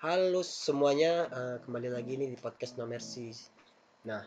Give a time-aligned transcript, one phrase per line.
[0.00, 3.36] Halo semuanya, uh, kembali lagi nih di podcast No Mercy.
[4.08, 4.24] Nah,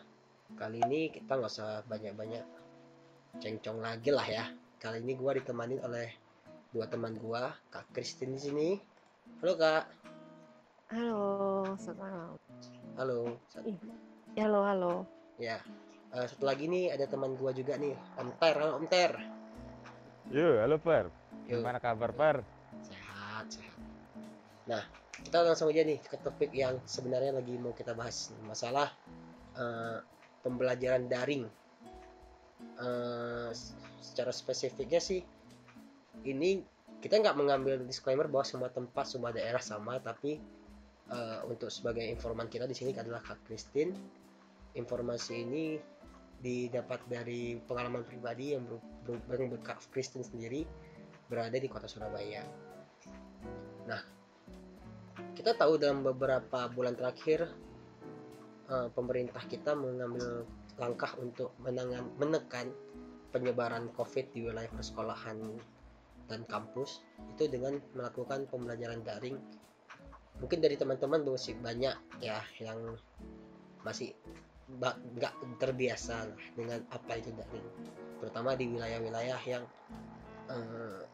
[0.54, 2.46] kali ini kita nggak usah banyak-banyak
[3.42, 4.46] cengcong lagi lah ya.
[4.78, 6.14] Kali ini gue ditemani oleh
[6.70, 7.42] dua teman gue,
[7.74, 8.68] Kak Kristin di sini.
[9.42, 9.84] Halo Kak.
[10.94, 11.26] Halo,
[11.74, 12.32] selamat malam.
[12.94, 13.18] Halo.
[13.66, 13.78] Ih,
[14.38, 14.94] ya, halo, halo.
[15.42, 15.58] Ya,
[16.14, 18.54] uh, satu lagi nih ada teman gue juga nih, Om Ter.
[18.62, 19.12] Halo Om Ter.
[20.30, 21.10] Yo, halo Per.
[21.50, 21.58] Yo.
[21.58, 22.46] Gimana kabar Per?
[22.78, 23.74] Sehat, sehat.
[24.70, 28.92] Nah, kita langsung aja nih ke topik yang sebenarnya lagi mau kita bahas masalah
[29.56, 29.98] uh,
[30.44, 31.48] pembelajaran daring.
[32.78, 33.50] Uh,
[34.04, 35.24] secara spesifiknya sih,
[36.28, 36.60] ini
[37.00, 40.40] kita nggak mengambil disclaimer bahwa semua tempat, semua daerah sama, tapi
[41.08, 43.96] uh, untuk sebagai informan kita di sini adalah Kak Christine.
[44.74, 45.76] Informasi ini
[46.44, 48.68] didapat dari pengalaman pribadi yang
[49.06, 50.68] bareng Kak Kristen sendiri
[51.28, 52.44] berada di kota Surabaya.
[53.88, 54.13] Nah,
[55.34, 57.50] kita tahu dalam beberapa bulan terakhir
[58.70, 60.46] uh, pemerintah kita mengambil
[60.78, 62.70] langkah untuk menangan, menekan
[63.34, 65.38] penyebaran COVID di wilayah persekolahan
[66.30, 67.02] dan kampus
[67.34, 69.36] itu dengan melakukan pembelajaran daring.
[70.38, 72.98] Mungkin dari teman-teman masih banyak ya yang
[73.82, 74.14] masih
[74.80, 77.68] nggak terbiasa dengan apa itu daring
[78.18, 79.64] terutama di wilayah-wilayah yang
[80.48, 81.04] uh,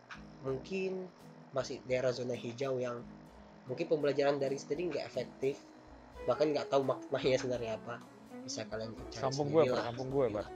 [0.46, 1.10] mungkin
[1.50, 3.02] masih daerah zona hijau yang
[3.70, 5.62] mungkin pembelajaran dari sendiri nggak efektif
[6.28, 8.02] bahkan nggak tahu maknanya sebenarnya apa.
[8.44, 9.82] Bisa kalian cari kampung gue pak.
[9.92, 10.46] kampung gue pak.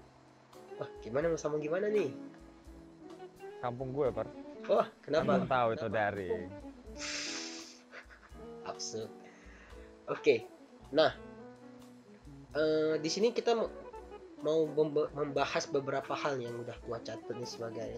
[0.75, 2.11] Wah gimana mau sambung gimana nih?
[3.63, 4.29] Kampung gue pak.
[4.69, 5.41] Wah kenapa?
[5.41, 6.31] Kamu tahu itu dari.
[8.65, 9.11] Absurd.
[10.11, 10.21] Oke.
[10.21, 10.39] Okay.
[10.93, 11.11] nah
[12.55, 13.57] uh, di sini kita
[14.45, 14.69] mau
[15.17, 17.91] membahas beberapa hal yang udah gua catat nih sebagai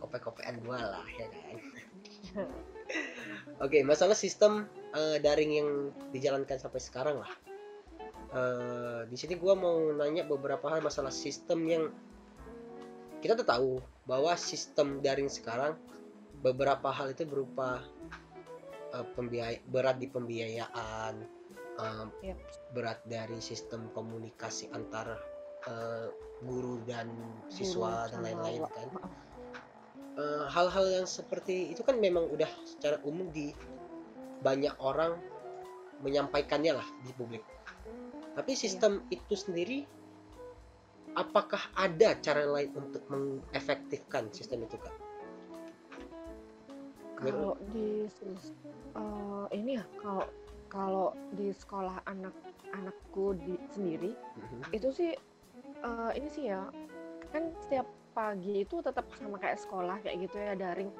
[0.00, 1.56] kope-kopean gua lah ya kan.
[3.60, 4.64] Oke, okay, masalah sistem
[4.96, 5.68] uh, daring yang
[6.14, 7.32] dijalankan sampai sekarang lah.
[8.32, 11.84] Uh, di sini gua mau nanya beberapa hal masalah sistem yang
[13.20, 13.72] kita tuh tahu
[14.08, 15.76] bahwa sistem daring sekarang
[16.40, 17.84] beberapa hal itu berupa
[18.96, 21.14] uh, pembiaya berat di pembiayaan,
[21.76, 22.40] uh, yep.
[22.72, 25.20] berat dari sistem komunikasi antar
[25.68, 26.08] uh,
[26.42, 27.12] guru dan
[27.46, 28.88] siswa guru dan lain-lain kan
[30.52, 33.56] hal-hal uh, yang seperti itu kan memang udah secara umum di
[34.44, 35.16] banyak orang
[36.04, 37.40] menyampaikannya lah di publik
[38.32, 39.20] tapi sistem iya.
[39.20, 39.78] itu sendiri
[41.16, 44.96] apakah ada cara lain untuk mengefektifkan sistem itu kak?
[47.22, 48.08] Kalau di
[48.98, 50.26] uh, ini ya kalau
[50.66, 51.06] kalau
[51.36, 52.34] di sekolah anak
[52.72, 54.60] anakku di sendiri mm-hmm.
[54.74, 55.12] itu sih
[55.84, 56.66] uh, ini sih ya
[57.30, 60.90] kan setiap pagi itu tetap sama kayak sekolah kayak gitu ya daring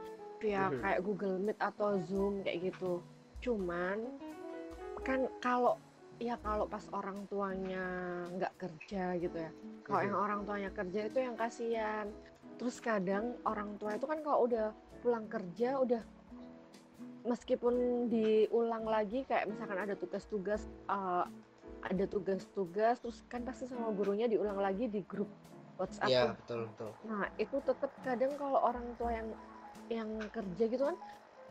[0.43, 0.81] via mm-hmm.
[0.83, 3.05] kayak Google Meet atau Zoom kayak gitu
[3.43, 3.99] cuman
[5.03, 5.79] kan kalau
[6.23, 7.87] ya kalau pas orang tuanya
[8.35, 9.51] nggak kerja gitu ya
[9.87, 10.09] kalau mm-hmm.
[10.11, 12.07] yang orang tuanya kerja itu yang kasihan
[12.59, 14.71] terus kadang orang tua itu kan kalau udah
[15.03, 16.03] pulang kerja udah
[17.27, 21.27] meskipun diulang lagi kayak misalkan ada tugas-tugas uh,
[21.83, 25.31] ada tugas-tugas terus kan pasti sama gurunya diulang lagi di grup
[25.83, 26.09] WhatsApp.
[26.09, 26.91] Iya, betul betul.
[27.07, 29.29] Nah, itu tetap kadang kalau orang tua yang
[29.91, 30.97] yang kerja gitu kan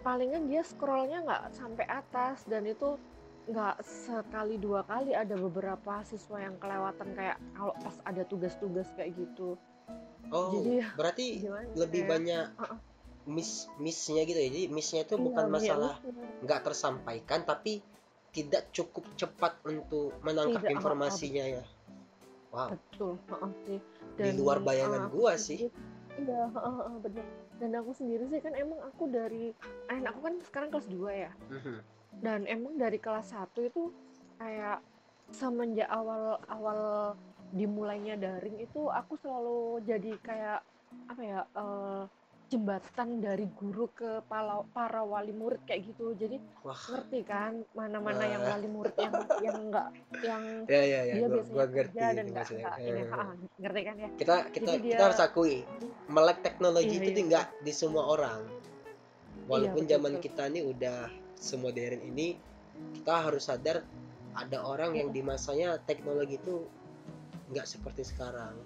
[0.02, 2.98] palingan dia scrollnya nggak sampai atas dan itu
[3.46, 9.14] nggak sekali dua kali ada beberapa siswa yang kelewatan kayak kalau pas ada tugas-tugas kayak
[9.14, 9.60] gitu.
[10.32, 11.28] Oh, Jadi, berarti
[11.76, 12.80] lebih kayak, banyak uh -uh
[13.30, 15.94] miss missnya gitu ya jadi missnya itu iya, bukan iya, masalah
[16.42, 16.66] nggak iya.
[16.66, 17.86] tersampaikan tapi
[18.32, 21.64] tidak cukup cepat untuk menangkap tidak, informasinya ya
[22.50, 23.80] wow betul maaf sih
[24.20, 25.72] Dan, di luar bayangan uh, gua sih
[26.20, 27.26] iya uh, uh, benar
[27.62, 29.54] dan aku sendiri sih kan emang aku dari
[29.88, 31.32] anak aku kan sekarang kelas 2 ya.
[31.54, 31.80] Uh-huh.
[32.26, 33.94] dan emang dari kelas 1 itu
[34.42, 34.82] kayak
[35.32, 36.80] semenjak awal awal
[37.54, 40.60] dimulainya daring itu aku selalu jadi kayak
[41.08, 42.04] apa ya uh,
[42.52, 46.36] jembatan dari guru ke para, para wali murid kayak gitu jadi
[46.68, 46.76] Wah.
[46.76, 49.88] ngerti kan mana-mana yang wali murid yang yang enggak
[50.20, 51.14] yang ya, ya, ya.
[51.16, 53.24] dia gua, biasanya gua ngerti, kerja dan enggak, ya, ini ya.
[53.56, 55.56] ngerti kan ya kita kita jadi kita dia, harus akui
[56.12, 57.26] melek teknologi iya, itu iya.
[57.32, 58.40] enggak di semua orang
[59.48, 61.00] walaupun iya, zaman kita ini udah
[61.40, 62.36] semodern ini
[63.00, 63.80] kita harus sadar
[64.36, 65.08] ada orang iya.
[65.08, 66.68] yang di masanya teknologi itu
[67.56, 68.60] nggak seperti sekarang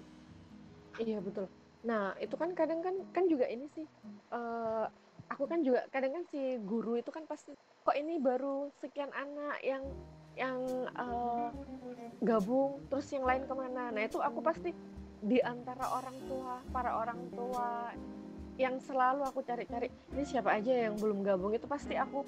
[0.98, 1.46] iya betul
[1.86, 3.86] Nah, itu kan kadang kan kan juga ini sih
[4.34, 4.90] uh,
[5.30, 9.58] aku kan juga kadang kan si guru itu kan pasti kok ini baru sekian anak
[9.62, 9.84] yang
[10.36, 10.58] yang
[10.98, 11.48] uh,
[12.20, 13.94] gabung terus yang lain ke mana?
[13.94, 14.74] Nah itu aku pasti
[15.22, 17.94] di antara orang tua para orang tua
[18.56, 21.56] yang selalu aku cari-cari ini siapa aja yang belum gabung?
[21.56, 22.26] Itu pasti aku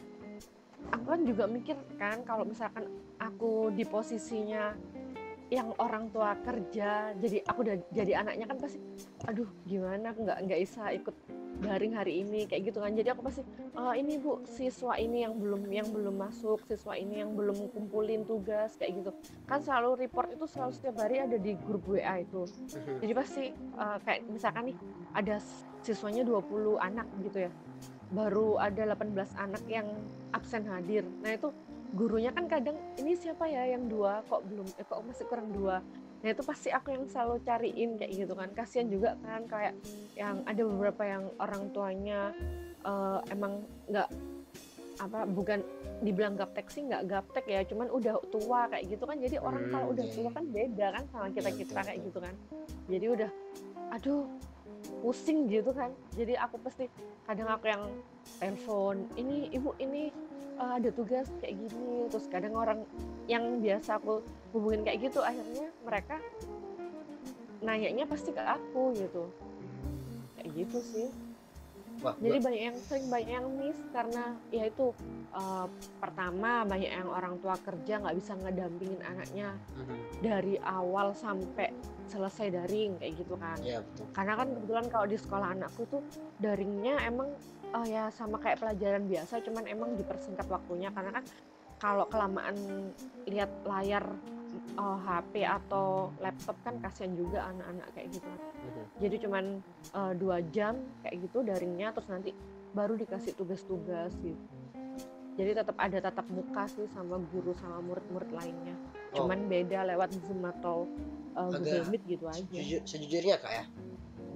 [0.88, 2.88] aku kan juga mikir kan kalau misalkan
[3.20, 4.72] aku di posisinya
[5.48, 8.78] yang orang tua kerja jadi aku udah jadi anaknya kan pasti
[9.24, 10.12] aduh gimana?
[10.12, 11.14] Aku nggak nggak bisa ikut
[11.58, 12.94] daring hari ini kayak gitu kan.
[12.94, 13.42] Jadi aku pasti
[13.74, 18.22] "Eh, ini bu siswa ini yang belum yang belum masuk siswa ini yang belum kumpulin
[18.22, 19.10] tugas kayak gitu.
[19.48, 22.44] Kan selalu report itu selalu setiap hari ada di grup WA itu.
[22.46, 22.98] Mhm.
[23.02, 24.76] jadi pasti eh, kayak misalkan nih
[25.16, 25.36] ada
[25.82, 27.52] siswanya 20 anak gitu ya
[28.08, 29.84] baru ada 18 anak yang
[30.32, 31.04] absen hadir.
[31.20, 31.52] Nah itu
[31.92, 34.20] gurunya kan kadang ini siapa ya yang dua?
[34.28, 35.80] Kok belum eh, kok masih kurang dua?
[36.18, 38.48] Nah itu pasti aku yang selalu cariin kayak gitu kan.
[38.52, 39.74] Kasihan juga kan kayak
[40.18, 42.34] yang ada beberapa yang orang tuanya
[42.84, 44.08] eh, emang nggak
[44.98, 45.62] apa bukan
[46.02, 49.16] dibilang gaptek sih nggak gaptek ya cuman udah tua kayak gitu kan.
[49.22, 52.34] Jadi orang Hmm, kalau udah tua kan beda kan sama kita kita kayak gitu kan.
[52.90, 53.30] Jadi udah
[53.94, 54.26] aduh
[55.00, 55.94] pusing gitu kan.
[56.18, 56.90] Jadi aku pasti
[57.24, 57.82] kadang aku yang
[58.42, 60.10] telepon ini ibu ini
[60.58, 62.06] eh, ada tugas kayak gini.
[62.10, 62.82] Terus kadang orang
[63.30, 64.20] yang biasa aku
[64.52, 66.16] hubungin kayak gitu akhirnya mereka
[67.58, 69.24] nanyanya pasti ke aku gitu.
[70.38, 71.08] Kayak gitu sih.
[71.98, 74.94] Wah, jadi banyak yang sering banyak yang miss karena ya itu
[75.34, 75.66] eh,
[75.98, 79.96] pertama banyak yang orang tua kerja nggak bisa ngedampingin anaknya Mhm.
[80.22, 81.74] dari awal sampai
[82.08, 83.58] selesai daring kayak gitu kan.
[83.60, 84.06] Ya betul.
[84.14, 86.02] Karena kan kebetulan kalau di sekolah anakku tuh
[86.38, 87.34] daringnya emang
[87.74, 90.88] eh, ya sama kayak pelajaran biasa cuman emang dipersingkat waktunya.
[90.92, 91.24] Karena kan
[91.78, 92.56] kalau kelamaan
[93.30, 94.04] lihat layar
[94.74, 98.28] eh, HP atau laptop kan kasihan juga anak-anak kayak gitu.
[98.58, 98.84] Mhm.
[98.98, 99.44] jadi cuman
[99.94, 100.74] eh, dua jam
[101.06, 102.30] kayak gitu daringnya terus nanti
[102.74, 104.44] baru dikasih tugas-tugas gitu.
[105.38, 108.76] Jadi tetap ada tatap muka sih sama guru sama murid-murid lainnya.
[109.08, 109.24] Oh.
[109.24, 110.84] cuman beda lewat zoom atau
[111.32, 112.44] eh, Google Meet gitu aja.
[112.44, 113.64] Jujur, sejujurnya kak ya.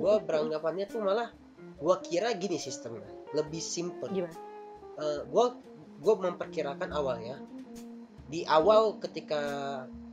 [0.01, 1.29] Gue beranggapannya tuh malah
[1.83, 4.09] gue kira gini sistemnya lebih simple.
[4.13, 4.37] Gimana?
[5.29, 5.47] Gue
[6.03, 7.39] gue memperkirakan awalnya
[8.27, 9.41] di awal ketika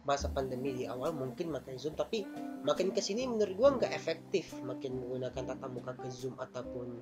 [0.06, 2.26] masa pandemi di awal mungkin makin zoom tapi
[2.66, 7.02] makin ke sini menurut gue nggak efektif makin menggunakan tatap muka ke zoom ataupun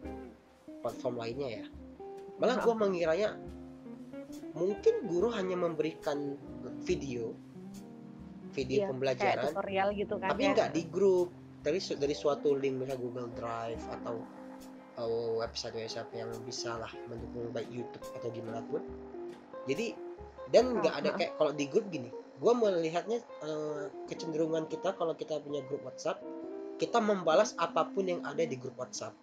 [0.83, 1.65] platform lainnya ya.
[2.37, 3.33] Malah gue mengiranya
[4.53, 6.35] mungkin guru hanya memberikan
[6.83, 7.33] video
[8.51, 10.51] video Iya, pembelajaran tutorial gitu kan tapi ya.
[10.53, 11.29] nggak di grup.
[11.57, 14.23] Dari dari suatu link misalnya Google Drive atau
[14.97, 18.81] uh, website website yang bisa lah mendukung baik YouTube atau gimana pun.
[19.69, 19.93] Jadi
[20.51, 22.07] dan nggak ada kayak kalau di grup gini
[22.37, 26.21] gue melihatnya uh, kecenderungan kita kalau kita punya grup WhatsApp
[26.77, 29.17] kita membalas apa pun yang ada di grup WhatsApp.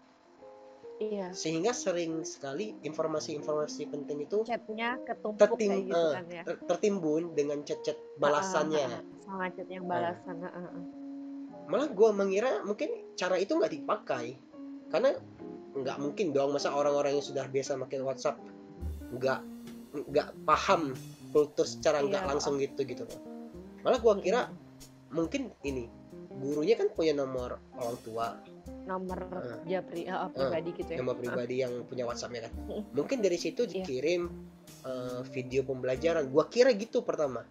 [0.99, 1.35] Iya.
[1.35, 6.43] Sehingga sering sekali informasi-informasi penting itu chatnya ketumpuk tertim kayak gitu eh, kan ya?
[6.47, 8.87] ter- tertimbun dengan chat-chat balasannya.
[8.87, 9.03] ah.
[9.27, 10.71] sama chat yang balasan ah, ah.
[11.67, 14.39] malah gue mengira mungkin cara itu nggak dipakai.
[14.91, 15.19] Karena
[15.75, 18.39] nggak mungkin dong masa orang-orang yang sudah biasa pakai WhatsApp
[19.11, 19.41] nggak
[20.07, 20.95] nggak paham
[21.31, 23.03] kultur secara nggak Iya, langsung gitu gitu.
[23.05, 23.21] Loh.
[23.83, 24.49] malah gue kira
[25.11, 25.91] mungkin ini
[26.35, 28.39] gurunya kan punya nomor orang tua.
[28.85, 29.61] Nomor Ah.
[29.65, 30.99] japri ah, ah, pribadi gitu ya?
[30.99, 32.53] Nomor pribadi yang punya WhatsAppnya kan.
[32.91, 33.83] Mungkin dari situ Iya.
[33.83, 34.23] dikirim
[34.85, 36.29] eh, video pembelajaran.
[36.29, 37.45] Gue kira gitu pertama.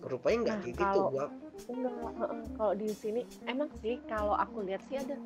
[0.00, 1.26] Rupanya nggak Nah, kayak gitu kalau- gua.
[1.60, 1.92] Enggak,
[2.56, 5.16] kalau di sini emang sih kalau aku lihat sih ada.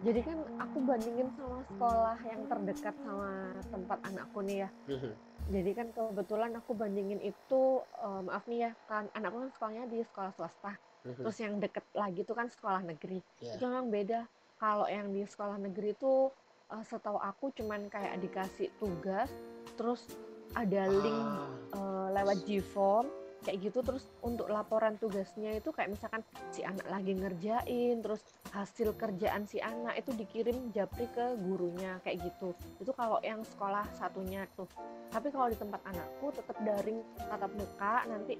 [0.00, 4.68] Jadi kan aku bandingin sama sekolah yang terdekat sama tempat anakku nih ya.
[4.88, 5.12] Mhm,
[5.50, 10.00] Jadi kan kebetulan aku bandingin itu eh, maaf nih ya kan anakku kan sekolahnya di
[10.00, 10.72] sekolah swasta.
[11.04, 11.20] mhm.
[11.20, 13.20] Terus yang deket lagi itu kan sekolah negeri.
[13.44, 13.60] Ya.
[13.60, 14.24] Itu memang beda.
[14.56, 16.32] Kalau yang di sekolah negeri itu
[16.72, 19.28] eh, setahu aku cuman kayak dikasih tugas
[19.76, 20.08] terus
[20.56, 21.46] ada link Ah,
[21.76, 23.06] eh, lewat G-form
[23.44, 26.20] kayak gitu terus untuk laporan tugasnya itu kayak misalkan
[26.52, 28.20] si anak lagi ngerjain terus
[28.52, 32.52] hasil kerjaan si anak itu dikirim japri ke gurunya kayak gitu.
[32.78, 34.68] Itu kalau yang sekolah satunya tuh.
[35.10, 38.34] Tapi kalau di tempat anakku tetap daring tatap muka nanti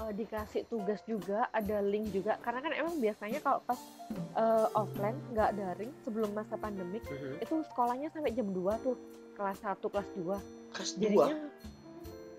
[0.00, 2.36] eh, dikasih tugas juga ada link juga.
[2.44, 3.80] Karena kan emang biasanya kalau pas
[4.12, 7.40] eh, offline nggak daring sebelum masa pandemik mhm.
[7.40, 8.96] itu sekolahnya sampai jam 2 tuh
[9.32, 11.71] kelas 1 kelas 2 kelas jadinya 2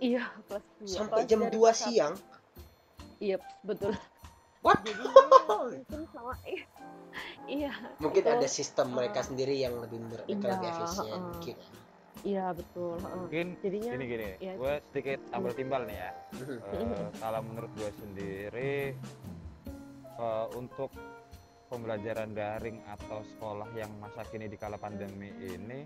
[0.04, 2.14] iya kelas 2 sampai jam 2 siang
[3.18, 3.96] iya betul
[4.60, 4.80] What?
[5.74, 6.66] mungkin sama iya
[7.46, 11.22] iya mungkin ada sistem mereka Eh, sendiri yang lebih mer- mereka iya, lebih efisien heeh.
[11.22, 11.56] mungkin
[12.24, 13.18] iya betul heeh.
[13.20, 14.54] Mungkin jadinya gini gini, Iya.
[14.56, 16.12] gue sedikit ambil timbal nih ya.
[16.72, 18.76] Eh, kalau menurut gue sendiri
[20.16, 20.88] eh, untuk
[21.68, 25.84] pembelajaran daring atau sekolah yang masa kini di kala pandemi ini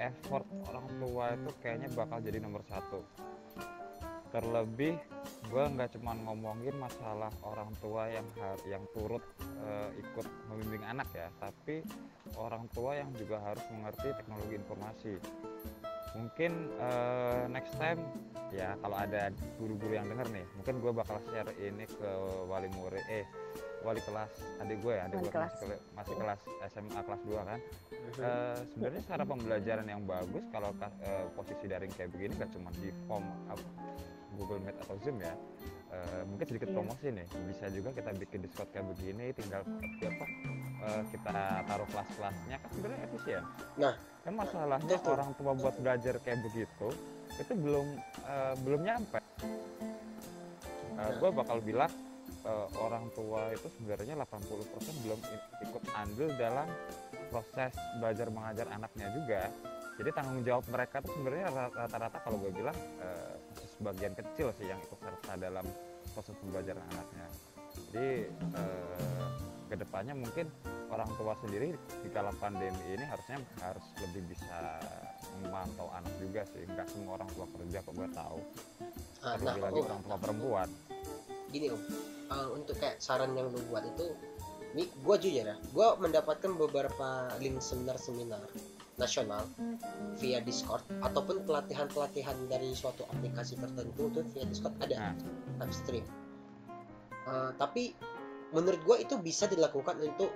[0.00, 3.04] effort orang tua itu kayaknya bakal jadi nomor satu.
[4.30, 4.94] Terlebih
[5.50, 9.22] gue nggak cuma ngomongin masalah orang tua yang har- yang turut
[9.60, 11.84] eh, ikut membimbing anak ya tapi
[12.38, 15.14] orang tua yang juga harus mengerti teknologi informasi.
[16.16, 18.00] Mungkin eh, next time
[18.50, 22.10] ya kalau ada guru-guru yang denger nih mungkin gue bakal share ini ke
[22.50, 23.26] wali murid eh
[23.80, 25.52] wali kelas adik gue ya adik Wali gue kelas.
[25.54, 27.60] masih, masih kelas SMA kelas 2 kan.
[28.12, 32.68] Eh, sebenarnya cara pembelajaran yang bagus kalau ka- eh, posisi daring kayak begini gak cuma
[32.74, 33.24] di form
[34.32, 35.34] Google Meet atau Zoom ya
[35.90, 36.76] Eh, mungkin sedikit Iya.
[36.76, 40.24] promosi nih bisa juga kita bikin Discord kayak begini tinggal apa
[40.80, 41.34] eh, kita
[41.66, 43.42] taruh kelas-kelasnya kan sebenarnya efisien
[43.74, 45.10] Nah, kan masalahnya tuh.
[45.10, 46.88] orang tua buat belajar kayak begitu
[47.34, 47.86] itu belum
[48.22, 49.18] eh, belum nyampe
[50.94, 51.10] Nah.
[51.10, 51.90] gue bakal bilang
[52.46, 55.20] eh, orang tua itu sebenarnya 80% belum
[55.68, 56.68] ikut andil dalam
[57.30, 57.72] proses
[58.02, 59.42] belajar mengajar anaknya juga.
[60.00, 63.34] Jadi tanggung jawab mereka tuh sebenarnya ra- rata-rata kalau gue bilang eh,
[63.78, 65.64] sebagian kecil sih yang ikut serta dalam
[66.16, 67.26] proses pembelajaran anaknya.
[67.70, 69.26] Jadi eh,
[69.70, 70.50] ke depannya mungkin
[70.90, 74.82] orang tua sendiri di kala pandemi ini harusnya harus lebih bisa
[75.38, 76.66] memantau anak juga sih.
[76.66, 78.38] Nggak semua orang tua kerja kok gue tahu.
[79.20, 80.68] Ah, nah, lagi lagi oh, orang tua perempuan.
[81.52, 81.80] Gini om
[82.30, 84.14] uh, untuk kayak saran yang lu buat itu
[84.70, 88.42] ini gue jujur ya gue mendapatkan beberapa link seminar-seminar
[88.96, 89.42] nasional
[90.20, 95.14] via Discord ataupun pelatihan-pelatihan dari suatu aplikasi tertentu tuh via Discord ada Nah.
[95.66, 96.06] live stream
[97.20, 97.92] Uh, tapi
[98.50, 100.32] menurut gue itu bisa dilakukan untuk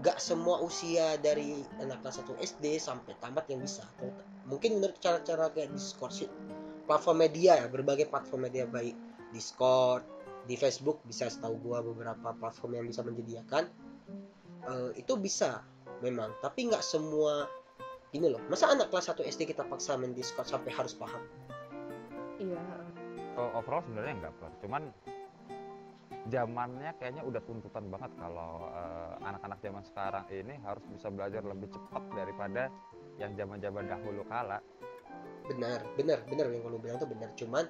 [0.00, 3.84] gak semua usia dari anak kelas 1 SD sampai tamat yang bisa
[4.48, 6.28] mungkin menurut cara-cara kayak Discord sih
[6.88, 8.96] platform media ya berbagai platform media baik
[9.36, 10.02] Discord
[10.46, 13.66] di Facebook bisa setahu gua beberapa platform yang bisa menyediakan
[14.66, 15.62] Eh, itu bisa
[16.02, 16.34] memang.
[16.42, 17.46] Tapi nggak semua
[18.14, 21.22] ini loh masa anak kelas 1 SD kita paksa main Discord sampai harus paham?
[22.42, 22.62] Iya.
[23.38, 24.82] Oh, overall sebenarnya nggak per cuman
[26.26, 31.70] zamannya kayaknya udah tuntutan banget kalau eh, anak-anak zaman sekarang ini harus bisa belajar lebih
[31.70, 32.72] cepat daripada
[33.22, 34.58] yang zaman-zaman dahulu kala.
[35.46, 36.50] Benar benar benar.
[36.50, 37.30] Yang kalau bilang tuh benar.
[37.38, 37.64] Cuman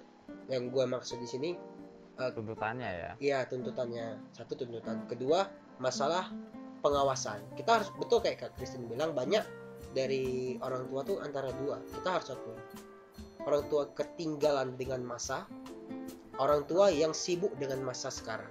[0.48, 1.50] yang gua maksud di sini
[2.16, 3.10] tuntutannya ya?
[3.20, 4.20] Iya tuntutannya.
[4.32, 5.04] Satu tuntutan.
[5.04, 5.44] Kedua
[5.76, 6.32] masalah
[6.80, 7.44] pengawasan.
[7.56, 9.44] Kita harus betul kayak kak Kristen bilang banyak
[9.92, 11.80] dari orang tua tuh antara dua.
[11.92, 12.52] Kita harus satu.
[13.46, 15.46] Orang tua ketinggalan dengan masa
[16.36, 18.50] orang tua yang sibuk dengan masa sekarang.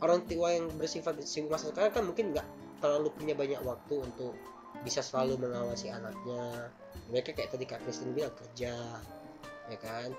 [0.00, 2.46] Orang tua yang bersifat sibuk masa sekarang kan mungkin nggak
[2.80, 4.32] terlalu punya banyak waktu untuk
[4.86, 6.72] bisa selalu mengawasi anaknya.
[7.10, 8.76] Mereka kayak tadi kak Kristen bilang kerja
[9.70, 10.10] ya kan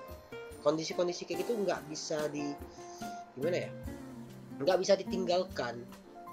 [0.62, 2.54] kondisi-kondisi kayak gitu nggak bisa di
[3.38, 3.70] gimana ya?
[4.62, 5.82] Nggak bisa ditinggalkan.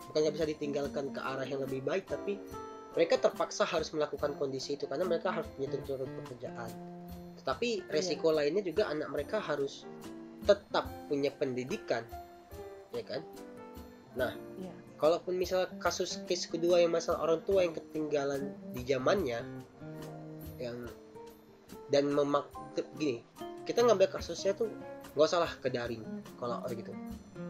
[0.09, 2.37] Bukan nggak bisa ditinggalkan ke arah yang lebih baik tapi
[2.97, 6.69] mereka terpaksa harus melakukan kondisi itu karena mereka harus punya tuntutan pekerjaan.
[7.41, 9.85] Tetapi resiko lainnya juga anak mereka harus
[10.45, 12.01] tetap punya pendidikan
[12.93, 13.21] ya kan?
[14.57, 14.73] Iya.
[14.99, 19.39] kalaupun misal kasus case kedua yang masalah orang tua yang ketinggalan di zamannya
[20.59, 20.77] yang
[21.93, 22.49] dan memak
[22.99, 23.23] gini
[23.69, 24.65] kita ngambil kasusnya tuh
[25.13, 26.01] nggak salah ke daring
[26.41, 26.89] kalau gitu.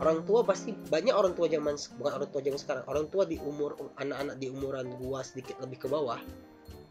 [0.03, 3.39] Orang tua pasti banyak orang tua zaman bukan orang tua zaman sekarang orang tua di
[3.39, 6.19] umur anak-anak di umuran gua sedikit lebih ke bawah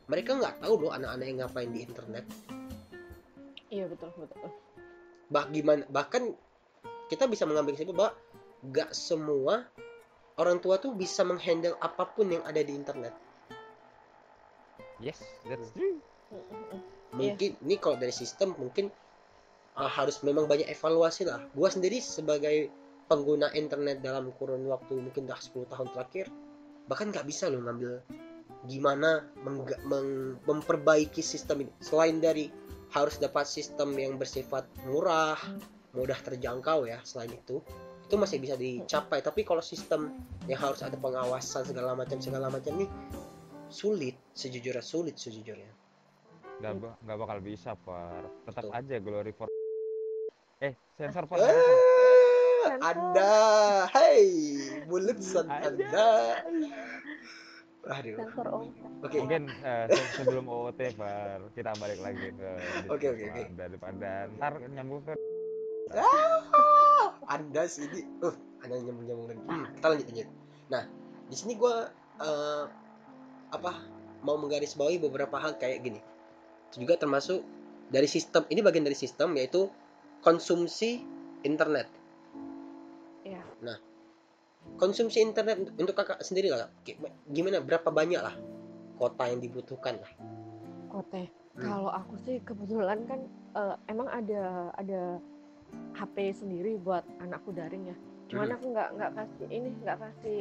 [0.08, 2.25] mereka nggak tahu loh anak-anak yang ngapain di internet.
[3.68, 4.49] Iya betul betul.
[5.28, 6.32] Bah gimana bahkan
[7.12, 8.12] kita bisa mengambil kesimpulan bahwa
[8.64, 9.54] nggak semua
[10.40, 13.12] orang tua tuh bisa menghandle apa pun yang ada di internet.
[15.04, 16.00] Yes that's true.
[17.12, 18.88] Mungkin ini kalau dari sistem mungkin
[19.78, 21.40] uh, harus memang banyak evaluasi lah.
[21.54, 22.68] Gua sendiri sebagai
[23.08, 26.28] pengguna internet dalam kurun waktu mungkin udah 10 tahun terakhir
[26.88, 28.04] bahkan nggak bisa loh ngambil
[28.68, 29.25] gimana
[30.44, 31.73] memperbaiki sistem ini.
[31.80, 32.50] Selain dari
[32.92, 35.38] harus dapat sistem yang bersifat murah
[35.92, 37.61] mudah terjangkau ya selain itu
[38.08, 39.20] itu masih bisa dicapai.
[39.20, 40.16] Tapi kalau sistem
[40.49, 42.88] yang harus ada pengawasan segala macam segala macam nih
[43.68, 45.73] sulit sejujurnya sulit sejujurnya.
[46.58, 46.73] Nggak
[47.04, 48.78] nggak bakal bisa per tetap Betul.
[48.80, 49.48] aja glory for
[50.59, 51.47] eh sensor per Eh,
[52.59, 52.83] Sensor.
[52.83, 53.33] Anda,
[53.95, 54.27] hey,
[54.85, 55.71] mulut san Ada.
[55.71, 56.09] Anda.
[57.88, 58.47] Aduh, sensor
[59.00, 59.17] oke.
[59.17, 62.50] mungkin eh, se- sebelum OOT per kita balik lagi ke
[62.91, 63.43] Oke, oke, oke.
[63.55, 65.15] daripada ntar nyambung ke
[65.88, 69.41] Ah, Anda sini, uh, Anda nyambung nyambung lagi.
[69.47, 70.29] Hmm, kita lanjut lanjut.
[70.69, 70.83] Nah,
[71.25, 71.75] di sini gue
[73.49, 73.73] apa
[74.21, 76.00] mau menggarisbawahi beberapa hal kayak gini.
[76.69, 77.41] Itu juga termasuk
[77.88, 78.45] dari sistem.
[78.45, 79.73] Ini bagian dari sistem yaitu
[80.20, 81.02] konsumsi
[81.46, 81.87] internet.
[83.22, 83.42] Iya.
[83.62, 83.78] Nah,
[84.76, 86.70] konsumsi internet untuk kakak sendiri lah.
[87.28, 87.62] Gimana?
[87.62, 88.34] Berapa banyak lah
[88.98, 90.12] kota yang dibutuhkan lah?
[90.88, 91.75] kote Hmm.
[91.75, 93.20] kalau aku sih kebetulan kan
[93.58, 95.18] eh, emang ada ada
[95.98, 97.96] HP sendiri buat anakku daring ya
[98.30, 98.56] cuman Hmm.
[98.56, 100.38] aku nggak nggak kasih ini nggak kasih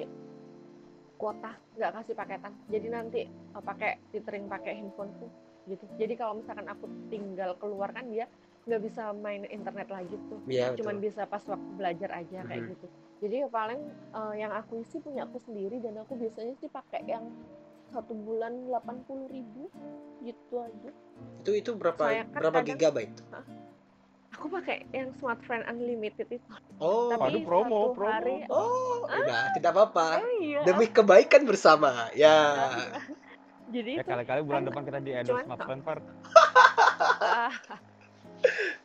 [1.18, 5.28] kuota nggak kasih paketan jadi nanti eh, pakai tethering pakai handphoneku
[5.68, 8.30] gitu jadi kalau misalkan aku tinggal keluar kan dia
[8.68, 11.06] nggak bisa main internet lagi tuh Iya, cuman betul.
[11.06, 12.72] bisa pas waktu belajar aja kayak Mhm.
[12.72, 12.86] gitu
[13.18, 13.82] jadi ya paling
[14.12, 17.26] eh, yang aku isi punya aku sendiri dan aku biasanya sih pakai yang
[17.88, 18.92] satu bulan 80.000
[19.26, 19.72] ribu
[20.22, 20.92] gitu aja
[21.40, 23.18] Itu itu berapa Saya kan berapa kadang- gigabyte?
[24.30, 26.46] aku pakai yang smart friend unlimited itu
[26.78, 28.12] Oh, tapi Waduh, promo, satu promo.
[28.12, 30.22] hari oh, udah tidak apa-apa.
[30.22, 32.12] Eh, iya Demi kebaikan bersama.
[32.14, 32.38] Ya.
[33.74, 36.00] jadi Ya kali-kali bulan kan depan kita di endorse cuman- smartphone Far.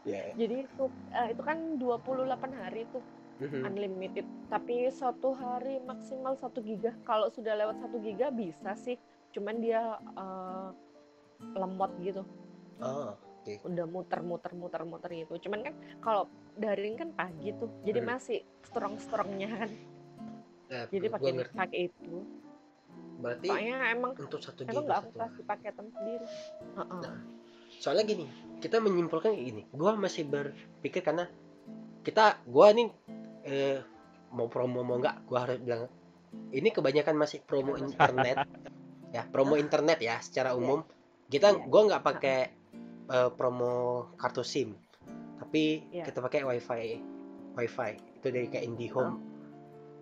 [0.03, 0.35] ah, Ya.
[0.35, 3.03] jadi itu eh, itu kan 28 hari tuh
[3.43, 3.61] Mhm.
[3.67, 4.27] unlimited.
[4.47, 6.95] Tapi satu hari maksimal satu giga.
[7.03, 8.95] Kalau sudah lewat satu giga bisa sih.
[9.31, 10.69] Cuman dia eh,
[11.55, 12.23] lemot gitu.
[12.79, 13.15] Oh,
[13.67, 15.35] udah muter-muter muter-muter gitu.
[15.49, 17.71] Cuman kan kalau daring kan pagi tuh.
[17.83, 18.09] Jadi Hmm.
[18.15, 19.71] masih strong strongnya kan.
[20.71, 22.15] Eh, jadi pakai pakai itu.
[23.23, 26.27] Berarti soalnya emang untuk satu emang giga nggak aku satu kasih paketan sendiri.
[26.79, 27.03] Heeh.
[27.03, 27.19] Nah.
[27.81, 28.29] soalnya gini
[28.63, 31.27] kita menyimpulkan gini gua masih berpikir karena
[32.07, 32.89] kita gua nih
[33.43, 33.83] eh,
[34.31, 35.91] mau promo mau nggak gua harus bilang
[36.55, 38.47] ini kebanyakan masih promo internet
[39.11, 40.87] ya promo internet ya secara umum
[41.27, 41.67] kita Iya.
[41.67, 42.39] gua nggak pakai
[43.11, 44.79] eh, promo kartu sim
[45.43, 46.07] tapi Iya.
[46.07, 46.85] kita pakai wifi
[47.59, 47.93] wifi
[48.23, 49.19] itu dari kayak IndiHome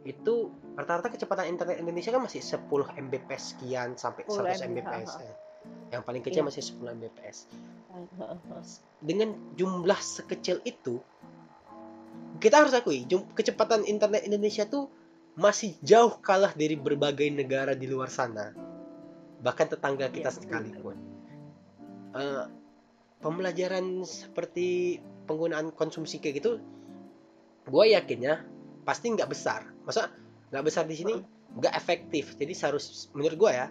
[0.00, 0.49] itu
[0.81, 2.64] rata-rata kecepatan internet Indonesia kan masih 10
[2.97, 5.35] Mbps sekian sampai 10 100 Mbps, ya.
[5.90, 6.49] Yang paling kecil Iya.
[6.49, 7.38] masih 10 Mbps.
[7.90, 8.38] Heeh.
[9.02, 11.02] dengan jumlah sekecil itu
[12.38, 13.02] kita harus akui
[13.35, 14.87] kecepatan internet Indonesia tuh
[15.35, 18.55] masih jauh kalah dari berbagai negara di luar sana.
[19.40, 20.97] Bahkan tetangga kita Iya, sekalipun.
[22.14, 22.45] Eh,
[23.21, 26.52] pembelajaran seperti penggunaan konsumsi kayak gitu
[27.71, 28.43] gue yakinnya
[28.87, 29.67] pasti nggak besar.
[29.85, 30.11] Masa
[30.50, 31.14] nggak besar di sini?
[31.55, 32.35] Nggak efektif.
[32.38, 33.67] Jadi seharus menurut gue ya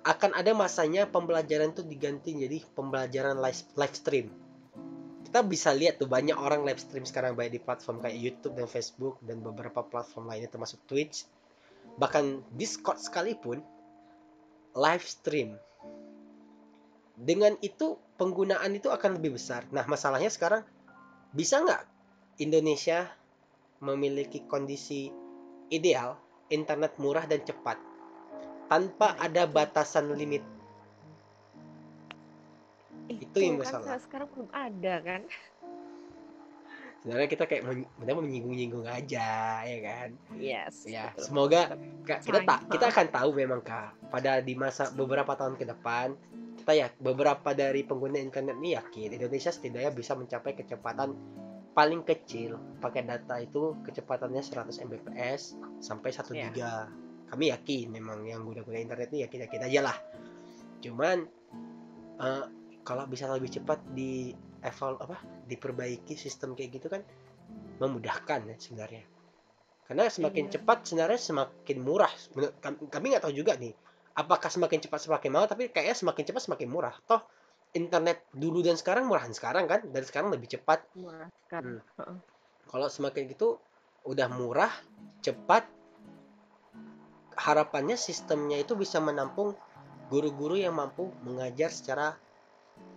[0.00, 4.26] akan ada masanya pembelajaran tuh diganti jadi pembelajaran live, live stream.
[5.28, 8.66] Kita bisa lihat tuh banyak orang live stream sekarang baik di platform kayak YouTube dan
[8.66, 11.28] Facebook dan beberapa platform lainnya termasuk Twitch.
[12.00, 13.60] Bahkan Discord sekalipun
[14.74, 15.54] live stream.
[17.20, 19.68] Dengan itu penggunaan itu akan lebih besar.
[19.68, 20.64] Nah masalahnya sekarang
[21.36, 21.84] bisa nggak
[22.40, 23.04] Indonesia
[23.84, 25.12] memiliki kondisi
[25.68, 26.16] ideal
[26.48, 27.89] internet murah dan cepat
[28.70, 30.46] tanpa ada batasan limit
[33.10, 33.98] Itu yang kan masalah.
[33.98, 35.22] se- sekarang belum ada kan
[37.00, 39.30] sebenarnya kita kayak men- benar menyinggung-nyinggung aja
[39.64, 41.24] ya kan yes ya betul.
[41.24, 41.60] semoga
[42.04, 46.12] Kak, kita tak kita akan tahu memang kak pada di masa beberapa tahun ke depan
[46.60, 51.16] kita ya beberapa dari pengguna internet ini yakin Indonesia setidaknya bisa mencapai kecepatan
[51.72, 55.42] paling kecil pakai data itu kecepatannya 100 Mbps
[55.80, 56.42] sampai 1 Iya.
[56.46, 56.74] giga
[57.30, 59.96] kami yakin memang yang guna-guna internet ini yakin yakin aja lah.
[60.82, 61.16] Cuman
[62.20, 62.44] eh,
[62.84, 65.16] kalau bisa lebih cepat di eval apa
[65.48, 67.00] diperbaiki sistem kayak gitu kan
[67.80, 69.04] memudahkan ya sebenarnya.
[69.88, 70.52] Karena semakin Iya.
[70.60, 72.12] cepat sebenarnya semakin murah.
[72.36, 73.72] Menurut kami- nggak tahu juga nih
[74.10, 76.94] apakah semakin cepat semakin mahal tapi kayaknya semakin cepat semakin murah.
[77.06, 77.22] Toh
[77.70, 80.82] internet dulu dan sekarang murahan sekarang kan dan sekarang lebih cepat.
[80.98, 81.78] Murah kan.
[82.66, 83.58] Kalau semakin gitu
[84.04, 84.72] udah murah
[85.22, 85.66] cepat
[87.36, 89.54] harapannya sistemnya itu bisa menampung
[90.10, 92.18] guru-guru yang mampu mengajar secara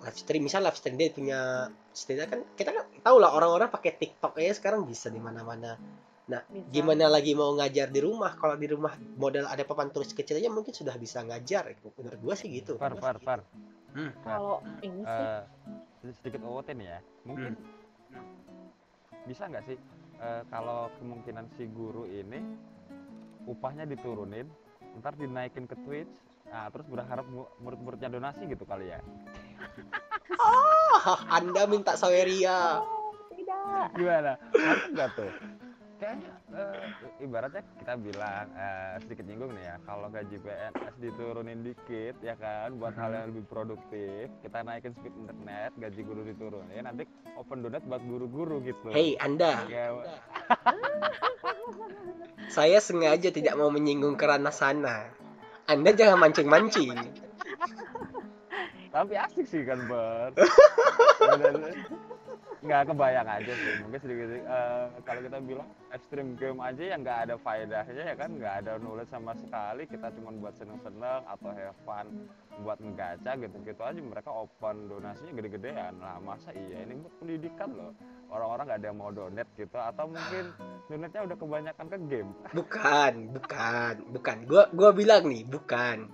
[0.01, 3.93] live stream misal live stream dia punya setidaknya kan kita kan tahu lah orang-orang pakai
[3.95, 5.77] TikTok aja sekarang bisa di mana-mana
[6.23, 6.39] Bisa.
[6.71, 10.47] gimana lagi mau ngajar di rumah kalau di rumah model ada papan tulis kecil aja
[10.47, 13.39] mungkin sudah bisa ngajar menurut gua sih gitu Far, far, far.
[13.93, 14.09] Hmm.
[14.23, 15.27] kalau ini sih
[16.03, 16.99] Eh, sedikit OOT nih ya.
[17.23, 17.55] Mungkin
[19.23, 19.77] bisa nggak sih
[20.19, 22.43] eh, kalau kemungkinan si guru ini
[23.45, 24.47] upahnya diturunin,
[24.99, 26.11] ntar dinaikin ke Twitch,
[26.47, 28.99] nah terus berharap mu- murid-muridnya donasi gitu kali ya?
[30.39, 34.33] ah anda minta saweria oh tidak Gimana?
[34.91, 35.31] Nggak tuh?
[36.03, 42.19] Kayaknya eh, ibaratnya kita bilang eh, sedikit nyinggung nih ya, kalau gaji PNS diturunin dikit
[42.19, 47.07] ya kan, buat hal yang lebih produktif, kita naikin speed internet, gaji guru diturunin, nanti
[47.39, 48.91] open donate buat guru-guru gitu.
[48.91, 49.95] hei anda Ya,
[52.59, 55.07] Saya sengaja tidak mau menyinggung ke ranah sana.
[55.71, 56.99] Anda jangan mancing-mancing.
[58.93, 60.37] tapi asik sih kan Bar
[62.63, 67.19] nggak kebayang aja sih mungkin sedikit eh, kalau kita bilang ekstrim game aja yang nggak
[67.27, 71.77] ada faedahnya ya kan nggak ada nulis sama sekali kita cuma buat seneng-seneng atau have
[71.83, 72.07] fun
[72.61, 75.97] buat ngegaca gitu-gitu aja mereka open donasinya gede-gedean.
[75.97, 77.91] Lah masa iya ini buat pendidikan loh?
[78.29, 80.45] Orang-orang nggak ada yang mau donate gitu atau mungkin
[80.89, 82.29] donatnya udah kebanyakan ke game?
[82.53, 84.37] Bukan, bukan, bukan.
[84.45, 86.09] Gua gua bilang nih, bukan.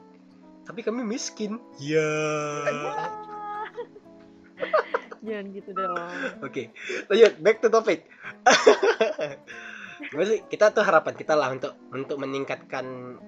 [0.70, 1.58] tapi kami miskin.
[1.82, 2.06] Ya
[5.20, 6.00] Jangan gitu dong.
[6.48, 6.72] Oke,
[7.12, 8.08] lanjut back to topic.
[10.00, 10.42] Sih?
[10.48, 13.20] Kita tuh harapan kita lah untuk untuk meningkatkan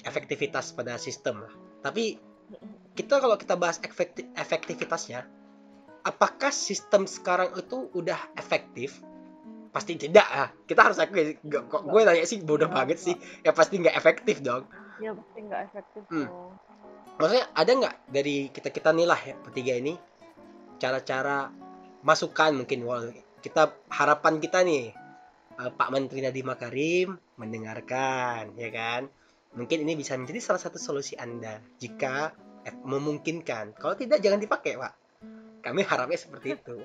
[0.00, 1.52] efektivitas pada sistem lah.
[1.84, 2.16] Tapi
[2.96, 5.28] kita kalau kita bahas efekti- efektivitasnya,
[6.02, 8.96] apakah sistem sekarang itu udah efektif?
[9.70, 10.48] Pasti tidak ah.
[10.66, 10.98] Kita harus.
[10.98, 13.14] Gak- Kok gue nanya sih bodoh banget sih.
[13.44, 14.66] Ya pasti nggak efektif dong.
[14.98, 16.28] Ya pasti nggak efektif Hmm.
[17.20, 19.92] Maksudnya ada nggak dari kita kita nih lah ya bertiga ini
[20.80, 21.52] cara-cara
[22.00, 22.88] masukan mungkin.
[23.44, 24.96] Kita harapan kita nih
[25.60, 29.06] eh, Pak Menteri Nadiem Makarim mendengarkan ya kan?
[29.54, 32.32] Mungkin ini bisa menjadi salah satu solusi anda jika
[32.64, 33.76] eh, memungkinkan.
[33.76, 34.92] Kalau tidak jangan dipakai Pak.
[35.60, 36.80] Kami harapnya seperti itu.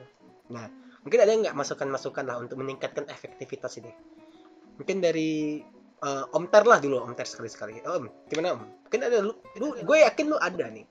[0.52, 0.68] Nah
[1.02, 3.92] mungkin ada nggak masukan-masukan lah untuk meningkatkan efektivitas ini?
[4.76, 5.64] Mungkin dari
[6.04, 7.80] eh, Om Ter lah dulu Om Ter sekali-sekali.
[7.88, 8.62] Om gimana Om?
[8.92, 10.84] Mungkin ada lu, lu gue yakin lu ada nih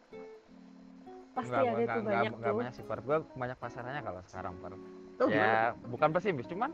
[1.35, 2.59] Pasti Nggak, ada nggak, tuh nggak, banyak nggak tuh.
[2.63, 4.73] banyak sih per gue banyak pasarannya kalau sekarang per
[5.15, 5.47] Oh, gimana?
[5.47, 5.55] ya
[5.87, 6.71] bukan pesimis cuman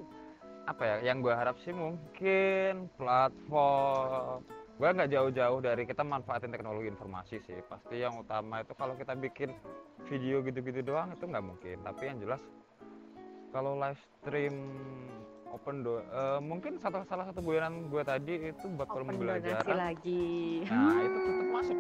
[0.65, 4.41] apa ya yang gue harap sih mungkin platform
[4.81, 9.13] gue nggak jauh-jauh dari kita manfaatin teknologi informasi sih pasti yang utama itu kalau kita
[9.13, 9.53] bikin
[10.09, 12.41] video gitu-gitu doang itu nggak mungkin tapi yang jelas
[13.51, 14.57] kalau live stream
[15.51, 20.63] open do eh, mungkin satu salah satu guyonan gue tadi itu bakal pembelajaran lagi.
[20.65, 21.77] Nah, itu tetap masuk.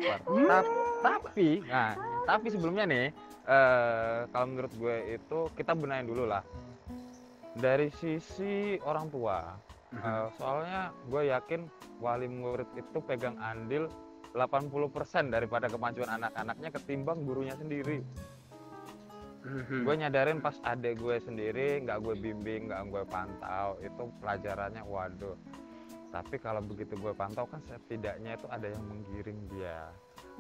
[0.51, 1.95] Ta- tapi, nah,
[2.26, 3.06] tapi sebelumnya nih,
[3.48, 6.44] eh kalau menurut gue itu kita benahin dulu lah.
[7.56, 9.38] Dari sisi orang tua.
[9.90, 11.66] Eh, soalnya gue yakin
[11.98, 13.90] wali murid itu pegang andil
[14.38, 17.98] 80% daripada kemajuan anak-anaknya ketimbang gurunya sendiri.
[19.40, 19.83] Mhm.
[19.83, 25.35] Gue nyadarin pas adek gue sendiri, nggak gue bimbing, nggak gue pantau, itu pelajarannya waduh.
[26.11, 29.90] Tapi kalau begitu gue pantau kan setidaknya itu ada yang menggiring dia.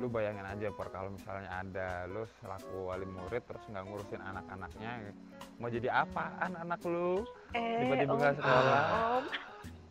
[0.00, 5.12] Lu bayangin aja per kalau misalnya ada lu selaku wali murid terus nggak ngurusin anak-anaknya,
[5.60, 7.20] mau jadi apaan anak lu?
[7.52, 8.82] Eh, Tiba-tiba om, nggak sekolah.
[8.88, 9.24] om,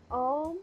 [0.09, 0.53] om,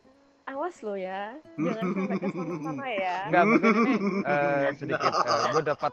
[0.51, 3.17] awas lo ya, jangan sampai ke sana-sana ya.
[3.31, 3.95] Enggak, mungkin ini
[4.27, 5.13] eh, sedikit
[5.55, 5.93] gue dapat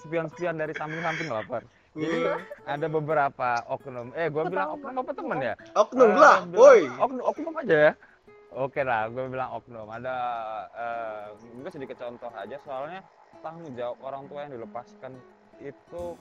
[0.00, 1.62] spion-spion dari samping-samping lah per.
[1.94, 2.20] Jadi
[2.64, 5.54] ada beberapa oknum, eh gue bilang oknum apa temen ya?
[5.76, 6.80] Oknum Eh, lah, woi.
[6.88, 7.94] Oknum, oknum aja ya.
[8.54, 9.90] Oke lah, gue bilang oknum.
[9.90, 10.14] Ada,
[10.72, 11.24] eh
[11.64, 13.00] gue sedikit contoh aja soalnya
[13.40, 15.16] tanggung jawab orang tua yang dilepaskan
[15.64, 16.12] itu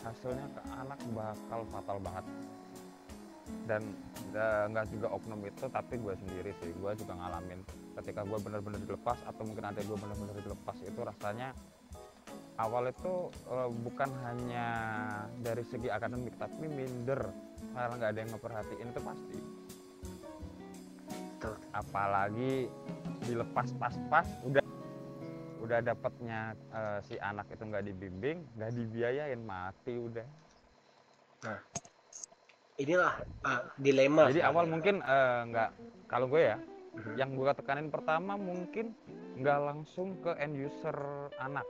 [0.00, 2.24] hasilnya ke anak bakal fatal banget.
[3.68, 3.82] Dan
[4.32, 7.60] eh, nggak juga oknum itu, tapi gue sendiri sih, gue juga ngalamin.
[8.00, 11.52] Ketika gue bener-bener dilepas atau mungkin ada gue bener-bener dilepas itu rasanya
[12.56, 14.66] awal itu eh, bukan hanya
[15.44, 17.28] dari segi akademik tapi minder.
[17.76, 19.38] Karena nggak ada yang ngeperhatiin itu pasti.
[21.76, 22.52] Apalagi
[23.24, 24.67] dilepas pas-pas udah
[25.68, 26.40] udah dapatnya
[26.72, 30.24] eh, si anak itu nggak dibimbing nggak dibiayain mati udah
[32.78, 34.32] Inilah eh, dilema.
[34.32, 35.70] jadi awal mungkin eh, nggak
[36.08, 36.58] kalau gue ya
[36.98, 37.14] Mhm.
[37.14, 38.90] yang gue tekanin pertama mungkin
[39.38, 40.98] nggak langsung ke end user
[41.38, 41.62] anak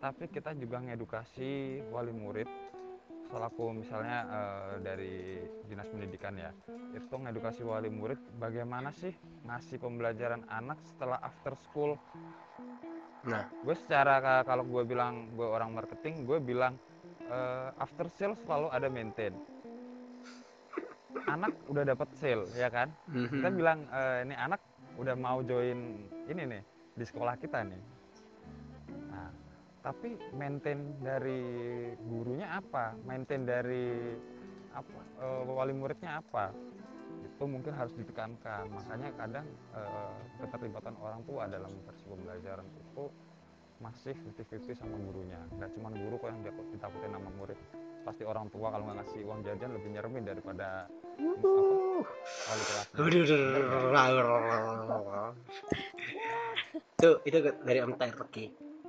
[0.00, 2.48] tapi kita juga ngedukasi wali murid
[3.28, 5.16] selaku misalnya eh, dari
[5.68, 6.56] dinas pendidikan ya
[6.92, 9.12] itu ngedukasi wali murid bagaimana sih
[9.44, 12.00] ngasih pembelajaran anak setelah after school
[13.22, 13.46] Nah.
[13.62, 16.74] gue secara ka- kalau gue bilang gue orang marketing gue bilang
[17.22, 19.30] eh, after sale selalu ada maintain.
[21.24, 22.90] Anak udah dapat sale ya kan?
[23.06, 23.56] Kita Mhm.
[23.56, 24.58] bilang "Eh, ini anak
[24.98, 27.82] udah mau join ini nih di sekolah kita nih.
[29.08, 29.30] Nah
[29.80, 31.40] tapi maintain dari
[32.02, 32.98] gurunya apa?
[33.06, 34.18] Maintain dari
[34.74, 36.50] apa eh, wali muridnya apa
[37.32, 40.14] itu mungkin harus ditekankan makanya kadang eh,
[40.44, 43.04] keterlibatan orang tua dalam versi pembelajaran itu
[43.82, 47.58] masih 50-50 sama gurunya nggak cuma guru kok yang dia- ditakutin sama murid
[48.06, 50.86] pasti orang tua kalau nggak ngasih uang jajan lebih nyeremin daripada
[57.02, 58.44] Tuh, itu dari Om Ter, oke.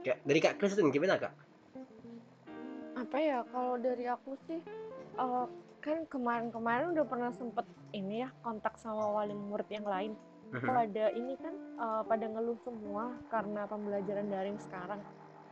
[0.05, 1.33] Ya, dari Kak Kristen gimana Kak?
[2.93, 4.61] Apa ya, kalau dari aku sih,
[5.17, 5.45] eh,
[5.83, 10.15] kan kemarin-kemarin udah pernah sempet ini ya, kontak sama wali murid yang lain.
[10.53, 15.03] Pada ini kan, eh, pada ngeluh semua karena pembelajaran daring sekarang.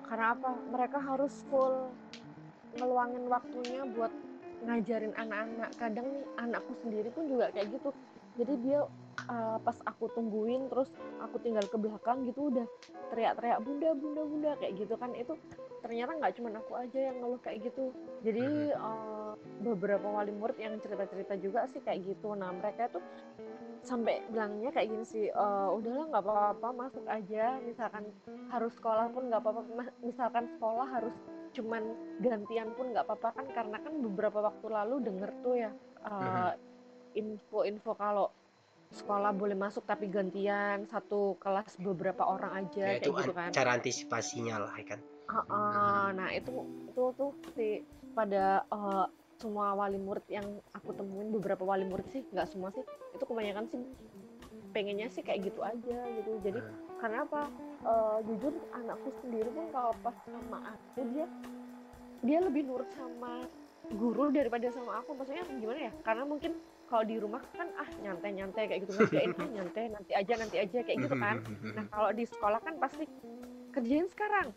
[0.08, 0.52] Karena apa?
[0.72, 1.92] Mereka harus full
[2.80, 4.14] ngeluangin waktunya buat
[4.64, 5.70] ngajarin anak-anak.
[5.76, 7.90] Kadang nih anakku sendiri pun juga kayak gitu.
[8.40, 8.80] Jadi dia
[9.28, 10.88] eh, pas aku tungguin terus
[11.20, 12.66] aku tinggal ke belakang gitu udah
[13.12, 15.36] teriak-teriak bunda bunda bunda kayak gitu kan itu
[15.82, 17.90] ternyata nggak cuma aku aja yang ngeluh kayak gitu.
[18.22, 22.38] Jadi eh, beberapa wali murid yang cerita-cerita juga sih kayak gitu.
[22.38, 23.04] Nah mereka tuh
[23.82, 27.58] sampai bilangnya kayak gini sih "Eh, udahlah nggak apa-apa masuk aja.
[27.66, 28.06] Misalkan
[28.54, 29.62] harus sekolah pun nggak apa-apa.
[30.02, 31.16] Misalkan sekolah harus
[31.52, 31.84] cuman
[32.22, 33.42] gantian pun nggak apa-apa.
[33.42, 35.72] Kan karena kan beberapa waktu lalu denger tuh ya
[36.06, 36.52] eh,
[37.18, 38.32] info-info kalau
[38.92, 43.38] sekolah boleh masuk tapi gantian satu kelas beberapa orang aja ya kayak itu gitu an-
[43.40, 43.50] kan.
[43.56, 45.00] cara antisipasinya lah ya kan
[45.32, 46.52] Ah, ah, nah itu
[46.92, 47.80] itu tuh si
[48.12, 49.06] pada eh,
[49.40, 50.44] semua wali murid yang
[50.76, 52.84] aku temuin beberapa wali murid sih nggak semua sih
[53.16, 53.80] itu kebanyakan sih
[54.76, 56.32] pengennya sih kayak gitu aja gitu.
[56.44, 56.76] Jadi Hmm.
[57.00, 57.48] karena apa?
[57.82, 61.26] Eh, jujur anakku sendiri pun kalau pas sama aku dia
[62.22, 63.48] dia lebih nurut sama
[63.88, 65.16] guru daripada sama aku.
[65.16, 65.92] Maksudnya gimana ya?
[66.04, 66.60] Karena mungkin
[66.92, 70.56] kalau di rumah kan ah nyantai nyantai kayak gitu ngerjain ah nyantai nanti aja nanti
[70.60, 71.40] aja kayak gitu kan.
[71.72, 73.08] nah kalau di sekolah kan pasti
[73.72, 74.52] kerjain sekarang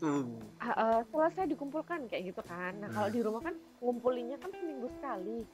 [0.00, 0.40] Hmm.
[0.58, 2.76] Ah, eh, selesai dikumpulkan kayak gitu kan.
[2.76, 3.16] Nah kalau Hmm.
[3.16, 5.44] di rumah kan ngumpulinnya kan seminggu sekali.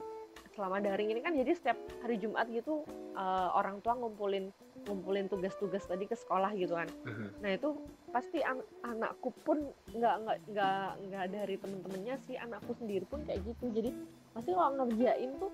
[0.51, 2.81] Selama daring ini kan jadi setiap hari Jumat gitu
[3.13, 4.49] eh, orang tua ngumpulin
[4.85, 6.87] ngumpulin tugas-tugas tadi ke sekolah gitu kan.
[7.03, 7.27] Mhm.
[7.41, 7.69] Nah itu
[8.07, 9.57] pasti an- anakku pun
[9.89, 13.67] nggak nggak nggak nggak dari temen-temennya sih anakku sendiri pun kayak gitu.
[13.69, 13.89] Jadi
[14.31, 15.51] pasti kalau ngerjain tuh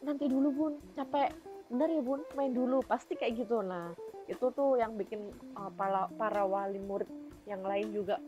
[0.00, 1.28] nanti dulu bun capek
[1.68, 3.92] bener ya bun main dulu pasti kayak gitu nah
[4.30, 5.26] itu tuh yang bikin
[5.58, 7.10] uh, para para wali murid
[7.50, 8.22] yang lain juga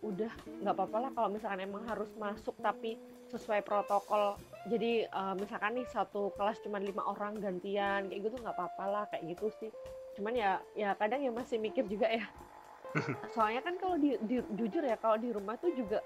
[0.00, 2.96] udah nggak apa-apa lah kalau misalkan emang harus masuk tapi
[3.28, 4.38] sesuai protokol.
[4.66, 9.04] Jadi uh, misalkan nih satu kelas cuma lima orang gantian kayak gitu nggak apa-apa lah
[9.10, 9.70] kayak gitu sih.
[10.16, 12.26] Cuman ya ya kadang ya masih mikir juga ya.
[13.34, 16.00] Soalnya kan kalau di, di- jujur ya kalau di rumah tuh juga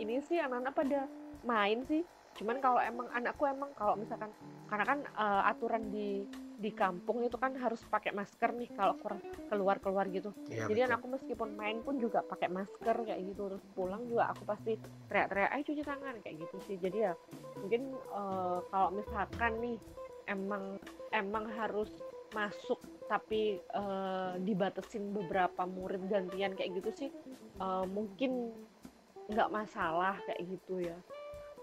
[0.00, 1.00] ini sih anak-anak pada
[1.44, 2.02] main sih.
[2.40, 4.32] Cuman kalau emang anakku emang kalau misalkan
[4.66, 6.24] karena kan eh, aturan di
[6.58, 8.94] di kampung itu kan harus pakai masker nih kalau
[9.48, 10.30] keluar keluar gitu.
[10.48, 10.88] Iya, jadi betul.
[10.92, 13.52] anakku meskipun main pun juga pakai masker kayak gitu.
[13.52, 14.76] Terus pulang juga aku pasti
[15.08, 16.76] teriak-teriak ayo cuci tangan kayak gitu sih.
[16.78, 17.12] Jadi ya
[17.58, 19.78] mungkin eh, kalau misalkan nih
[20.30, 20.78] emang
[21.12, 21.90] emang harus
[22.32, 27.10] masuk tapi eh, dibatesin beberapa murid gantian kayak gitu sih
[27.60, 28.52] eh, mungkin
[29.28, 30.98] nggak masalah kayak gitu ya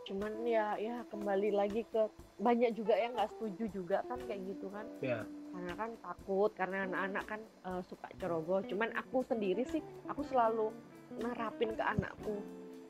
[0.10, 2.10] cuman ya ya kembali lagi ke
[2.42, 4.86] banyak juga yang nggak setuju juga kan kayak gitu kan.
[5.06, 5.22] Ya.
[5.50, 8.62] karena kan takut karena anak-anak kan eh, suka ceroboh.
[8.66, 10.70] Cuman aku sendiri sih aku selalu
[11.18, 12.42] nerapin ke anakku.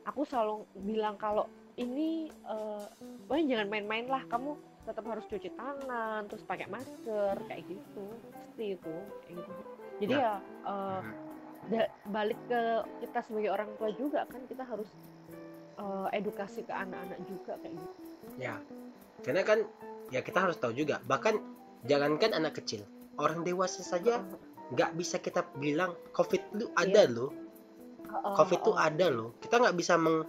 [0.07, 2.85] Aku selalu bilang kalau ini eh
[3.27, 8.05] wah jangan main-main lah kamu tetap harus cuci tangan terus pakai masker kayak gitu.
[8.31, 8.95] Pasti itu
[9.27, 9.61] kayak gitu.
[9.99, 10.23] Jadi Nah.
[10.23, 10.33] ya
[11.69, 12.61] da- balik ke
[13.03, 14.89] kita sebagai orang tua juga kan kita harus
[15.79, 18.55] eh, edukasi ke anak-anak juga kayak gitu Ya,
[19.25, 19.59] karena kan
[20.13, 21.01] ya kita harus tahu juga.
[21.03, 21.35] Bahkan
[21.87, 22.85] jangankan anak kecil,
[23.19, 24.23] orang dewasa saja
[24.69, 27.33] nggak bisa kita bilang COVID itu ada loh.
[28.09, 29.29] Heeh, COVID itu ada loh.
[29.41, 30.23] Kita nggak bisa meng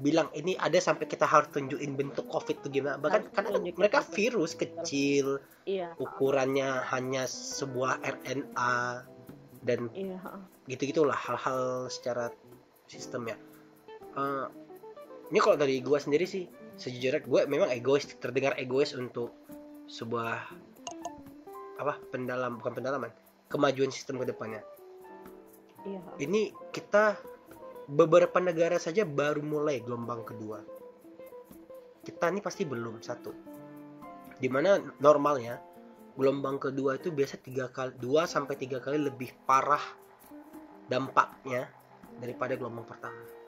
[0.00, 2.96] bilang ini ada sampai kita harus tunjukin bentuk COVID itu gimana.
[3.00, 8.76] Bahkan karena kan mereka virus kecil, iya ukurannya hanya sebuah RNA
[9.64, 10.42] dan iya heeh.
[10.72, 12.32] gitu-gitulah hal-hal secara
[12.88, 13.36] sistem ya.
[15.30, 19.30] Ini kalau dari gue sendiri sih sejujurnya gue memang egois terdengar egois untuk
[19.86, 20.38] sebuah
[21.78, 23.10] apa pendalam bukan pendalaman
[23.50, 24.62] kemajuan sistem ke depannya.
[25.86, 26.00] iya.
[26.22, 27.18] Ini kita
[27.90, 30.62] beberapa negara saja baru mulai gelombang kedua.
[32.06, 33.32] Kita ini pasti belum satu.
[34.38, 35.58] Di mana normalnya
[36.14, 39.82] gelombang kedua itu biasa tiga kali dua sampai tiga kali lebih parah
[40.86, 41.70] dampaknya
[42.22, 43.39] daripada gelombang pertama.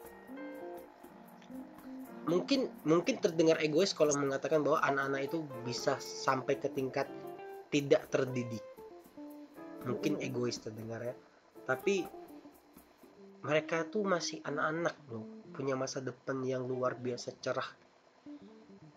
[2.22, 7.10] Mungkin mungkin terdengar egois kalau mengatakan bahwa anak-anak itu bisa sampai ke tingkat
[7.74, 8.62] tidak terdidik.
[9.82, 11.14] Mungkin egois terdengar ya.
[11.66, 12.06] Tapi
[13.42, 17.66] mereka tuh masih anak-anak loh, punya masa depan yang luar biasa cerah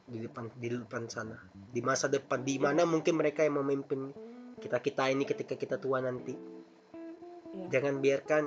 [0.05, 1.33] di depan di depan sana.
[1.49, 4.13] Di masa depan di mana mungkin mereka yang memimpin
[4.61, 6.37] kita kita ini ketika kita tua nanti.
[7.57, 7.65] Iya.
[7.73, 8.43] Jangan biarkan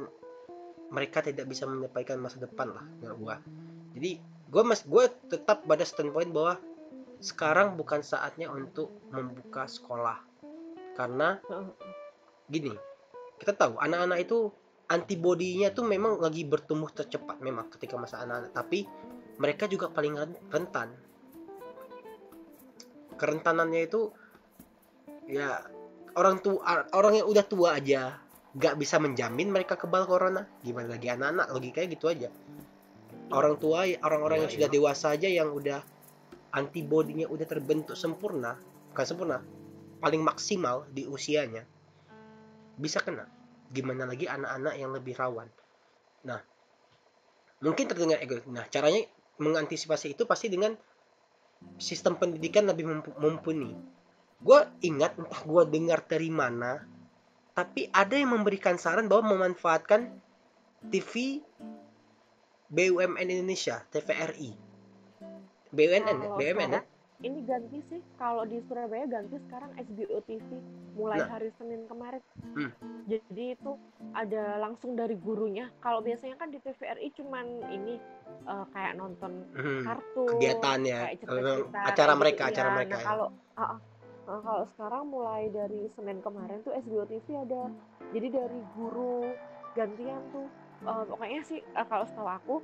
[0.94, 3.36] mereka tidak bisa menyampaikan masa depan lah menurut gua.
[3.98, 6.56] Jadi gua mas gue tetap pada standpoint bahwa
[7.20, 10.18] sekarang bukan saatnya untuk membuka sekolah.
[10.96, 11.38] Karena
[12.48, 12.72] gini
[13.38, 14.50] kita tahu anak-anak itu
[14.88, 18.50] antibodinya tuh memang lagi bertumbuh tercepat memang ketika masa anak-anak.
[18.56, 18.88] Tapi
[19.38, 20.88] mereka juga paling ren- rentan.
[23.18, 24.10] Kerentanannya itu
[25.28, 25.60] ya
[26.16, 28.16] orang tua orang yang udah tua aja
[28.56, 30.48] nggak bisa menjamin mereka kebal corona.
[30.64, 32.30] Gimana lagi anak-anak logikanya gitu aja
[33.32, 34.74] orang tua orang-orang Iya, yang sudah iya.
[34.74, 35.80] dewasa aja yang udah
[36.54, 38.56] antibodinya udah terbentuk sempurna
[38.92, 39.38] bukan sempurna
[40.00, 41.66] paling maksimal di usianya
[42.78, 43.26] bisa kena.
[43.68, 45.50] Gimana lagi anak-anak yang lebih rawan?
[46.24, 46.40] Nah
[47.58, 49.02] mungkin terdengar egois nah caranya
[49.42, 50.78] mengantisipasi itu pasti dengan
[51.78, 53.74] sistem pendidikan lebih mumpu- mumpuni.
[54.38, 56.86] Gue ingat entah gue dengar dari mana
[57.58, 60.14] tapi ada yang memberikan saran bahwa memanfaatkan
[60.94, 61.42] TV
[62.68, 64.50] BUMN Indonesia TVRI
[65.68, 66.28] BUMN ya?
[66.36, 66.82] BUMN ya
[67.18, 70.38] ini ganti sih kalau di Surabaya ganti sekarang SBO TV
[70.94, 71.34] mulai Nah.
[71.34, 72.22] hari Senin kemarin.
[72.54, 72.70] Hmm.
[73.10, 73.74] Jadi itu
[74.14, 75.66] ada langsung dari gurunya.
[75.82, 77.98] Kalau biasanya kan di TVRI cuman ini
[78.48, 79.82] eh, kayak nonton Mhm.
[79.82, 83.06] kartun, kegiatan ya kayak acara mereka gitu, acara mereka Nah, ya.
[83.10, 83.28] kalau
[83.58, 83.76] ah.
[84.28, 87.66] Nah, kalau sekarang mulai dari Senin kemarin tuh SBO TV ada.
[88.14, 89.26] Jadi dari guru
[89.74, 90.46] gantian tuh
[90.80, 92.54] eh, pokoknya sih eh, kalau setahu aku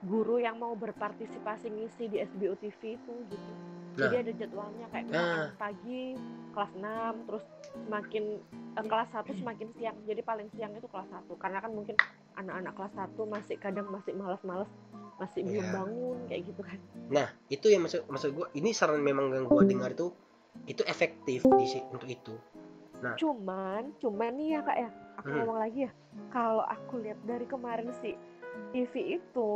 [0.00, 3.52] guru yang mau berpartisipasi ngisi di SBO TV itu gitu.
[4.00, 5.52] Jadi ada jadwalnya kayak Nah.
[5.58, 6.16] pagi
[6.50, 7.44] kelas 6 terus
[7.84, 8.24] semakin
[8.80, 9.96] eh, kelas 1 semakin siang.
[10.06, 11.96] Jadi paling siang itu kelas 1 karena kan mungkin
[12.34, 14.70] anak-anak kelas 1 masih kadang masih malas-malas
[15.20, 15.72] masih belum Iya.
[15.76, 16.78] bangun kayak gitu kan.
[17.12, 20.08] Nah, itu yang maksud maksud gue ini saran memang yang gue dengar itu
[20.64, 22.34] itu efektif di untuk itu.
[23.16, 25.38] Cuman, cuman nih ya kak ya, aku Hmm.
[25.44, 25.92] ngomong lagi ya,
[26.32, 28.16] kalau aku lihat dari kemarin sih
[28.72, 29.50] TV itu,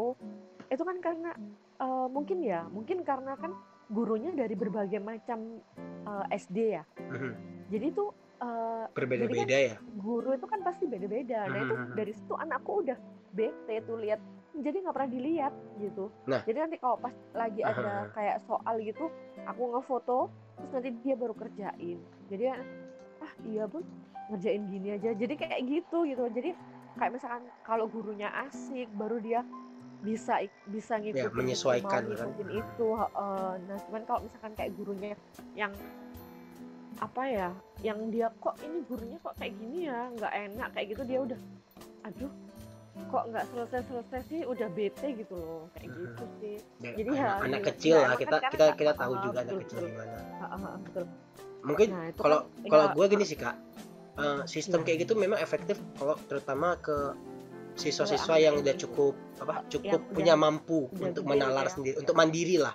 [0.68, 1.30] itu kan karena
[1.74, 3.50] eh, mungkin ya, mungkin karena kan
[3.90, 5.58] gurunya dari berbagai macam
[6.04, 7.32] eh, SD ya, Mhm.
[7.68, 9.76] jadi tuh eh, Berbeda-beda ya.
[9.96, 11.48] guru itu kan pasti beda-beda.
[11.48, 11.94] Nah itu Mhm.
[11.96, 12.98] dari situ anakku udah
[13.32, 14.20] bete tuh lihat,
[14.54, 16.12] jadi nggak pernah dilihat gitu.
[16.28, 16.44] Nah.
[16.44, 19.08] Jadi nanti kalau pas lagi ada kayak soal gitu,
[19.48, 20.28] aku ngefoto,
[20.60, 21.98] terus nanti dia baru kerjain.
[22.28, 22.44] Jadi
[23.18, 23.82] ah iya bun
[24.30, 25.10] ngerjain gini aja.
[25.12, 26.22] Jadi kayak gitu gitu.
[26.30, 26.50] Jadi
[26.96, 29.40] kayak misalkan kalau gurunya asik, baru dia
[30.04, 30.36] bisa
[30.68, 32.28] bisa ngikutin itu, Ya, menyesuaikan mau kan.
[32.28, 32.86] ngikutin itu.
[32.92, 33.50] heeh.
[33.64, 35.12] nah cuman kalau misalkan kayak gurunya
[35.56, 35.72] yang
[37.02, 37.48] apa ya
[37.82, 41.40] yang dia kok ini gurunya kok kayak gini ya nggak enak kayak gitu dia udah
[42.06, 42.30] aduh
[43.10, 45.98] kok nggak selesai selesai sih udah bete gitu loh kayak Mhm.
[45.98, 49.12] gitu sih Ya, Jadi anak, ya, anak iya, kecil lah kita kan kita kita tahu
[49.14, 49.90] ah, juga anak betul, kecil betul.
[49.90, 50.16] gimana.
[50.84, 51.04] Betul
[51.64, 53.54] Mungkin nah kalau kan kalau ya, gue gini sih kak,
[54.14, 54.86] eh, sistem Iya.
[54.86, 57.14] kayak gitu memang efektif kalau terutama ke
[57.74, 61.72] siswa-siswa Kalau yang udah cukup apa yang cukup udah- punya mampu udah untuk menalar ya.
[61.74, 62.74] sendiri, untuk mandiri lah,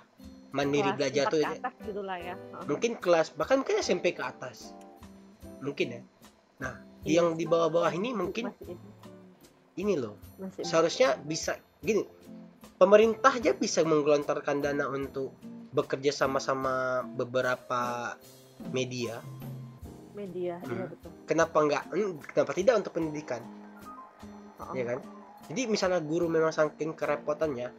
[0.52, 1.40] mandiri kelas belajar tuh
[1.88, 2.34] gitu lah ya.
[2.68, 4.76] Mungkin kelas bahkan mungkin SMP ke atas,
[5.64, 6.00] mungkin ya.
[6.60, 8.88] Nah, iya yang di bawah-bawah ini mungkin masih ini,
[9.80, 10.20] ini loh.
[10.36, 12.04] Masih seharusnya bisa gini
[12.76, 15.32] pemerintah aja bisa menggelontorkan dana untuk
[15.72, 18.12] bekerja sama-sama beberapa
[18.68, 19.24] media
[20.20, 20.88] media iya Hmm.
[20.92, 21.10] betul.
[21.24, 23.42] Kenapa enggak hmm, kenapa tidak untuk pendidikan?
[24.60, 24.76] Ah.
[24.76, 25.00] ya kan?
[25.48, 27.72] Jadi misalnya guru memang saking kerepotannya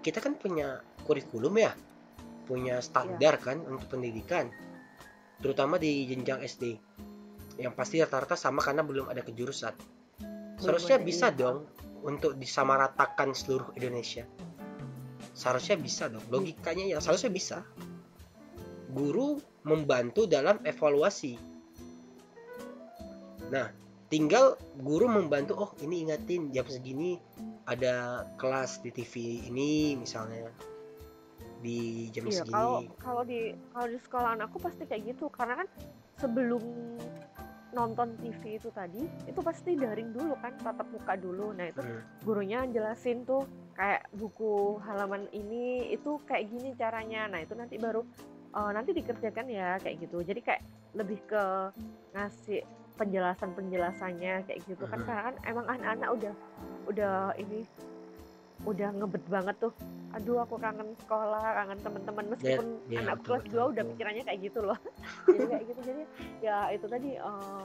[0.00, 1.74] kita kan punya kurikulum ya
[2.46, 4.46] punya standar kan untuk pendidikan
[5.42, 6.78] terutama di jenjang SD
[7.58, 9.74] yang pasti rata-rata sama karena belum ada kejurusan.
[10.56, 11.36] Seharusnya bisa iya.
[11.36, 11.68] dong
[12.06, 14.24] untuk disamaratakan seluruh Indonesia.
[15.36, 17.58] Seharusnya bisa dong logikanya ya seharusnya bisa.
[18.92, 19.36] Guru
[19.66, 21.55] membantu dalam evaluasi
[23.52, 23.70] nah
[24.06, 27.18] tinggal guru membantu oh ini ingatin jam segini
[27.66, 30.50] ada kelas di TV ini misalnya
[31.62, 33.40] di jam Iya, segini kalau kalau di
[33.74, 35.68] kalau di sekolah anakku pasti kayak gitu karena kan
[36.18, 36.62] sebelum
[37.76, 41.52] nonton TV itu tadi itu pasti daring dulu kan tatap muka dulu.
[41.52, 42.00] Nah, itu Hmm.
[42.24, 43.44] gurunya jelasin tuh
[43.76, 47.28] kayak buku halaman ini itu kayak gini caranya.
[47.28, 48.00] Nah, itu nanti baru
[48.56, 50.24] eh, nanti dikerjakan ya kayak gitu.
[50.24, 50.62] Jadi kayak
[50.96, 51.44] lebih ke
[52.16, 52.64] ngasih
[52.96, 54.84] penjelasan-penjelasannya kayak gitu.
[54.88, 56.34] Kan karena kan emang anak-anak udah
[56.88, 57.62] udah ini
[58.64, 59.74] udah ngebet banget tuh.
[60.16, 64.40] Aduh aku kangen sekolah kangen teman-teman meskipun ya, anak betul, kelas 2 udah pikirannya kayak
[64.48, 64.78] gitu loh.
[65.28, 65.80] Jadi kayak gitu.
[65.84, 66.02] Jadi
[66.40, 67.62] ya itu tadi eh,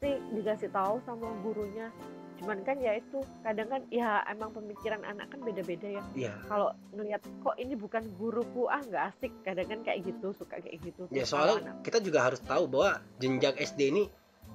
[0.00, 1.92] sih dikasih tahu sama gurunya.
[2.40, 6.04] Cuman kan ya itu kadang kan ya emang pemikiran anak kan beda-beda ya.
[6.16, 6.34] Iya.
[6.48, 8.64] kalau ngelihat kok ini bukan guruku?
[8.72, 9.32] Ah nggak asik.
[9.44, 11.04] Kadang kan kayak gitu suka kayak gitu.
[11.12, 11.84] Ya soalnya anak.
[11.84, 14.04] kita juga harus tahu bahwa jenjang SD ini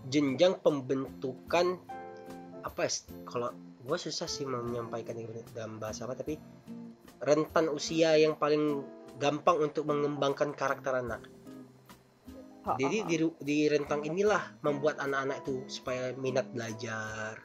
[0.10, 1.82] jenjang pembentukan
[2.66, 2.92] apa ya
[3.30, 3.50] kalau
[3.86, 5.14] gue susah sih mau menyampaikan
[5.54, 6.42] dalam bahasa apa tapi
[7.22, 8.82] rentan usia yang paling
[9.22, 11.22] gampang untuk mengembangkan karakter anak.
[12.66, 13.16] Jadi di,
[13.46, 17.38] di rentang inilah membuat anak-anak itu supaya minat belajar.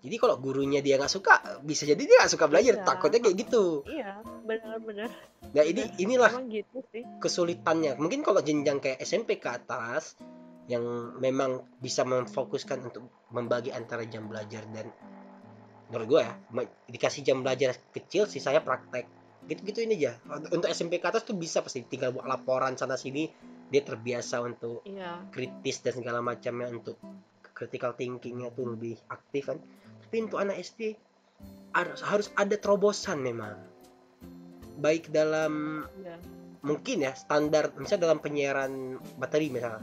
[0.00, 2.74] Jadi kalau gurunya dia nggak suka, bisa jadi dia nggak suka belajar.
[2.76, 2.84] Iya.
[2.84, 3.84] Takutnya kayak gitu.
[3.88, 5.10] iya benar-benar
[5.50, 10.14] Nah ini inilah gitu sih kesulitannya mungkin kalau jenjang kayak SMP ke atas
[10.70, 14.86] yang memang bisa memfokuskan untuk membagi antara jam belajar dan
[15.90, 16.34] menurut gue ya
[16.86, 19.10] dikasih jam belajar kecil sisanya praktek.
[19.50, 20.14] Gitu-gitu ini aja.
[20.30, 23.26] Untuk SMP ke atas tuh bisa pasti tinggal buat laporan sana sini
[23.66, 25.26] dia terbiasa untuk iya.
[25.34, 27.02] kritis dan segala macamnya untuk
[27.50, 29.58] critical thinkingnya tuh lebih aktif kan.
[30.06, 30.94] Tapi untuk anak SD
[31.74, 33.58] harus harus ada terobosan memang.
[34.78, 36.14] Baik dalam iya.
[36.62, 39.82] mungkin ya standar misalnya dalam penyiaran materi misalnya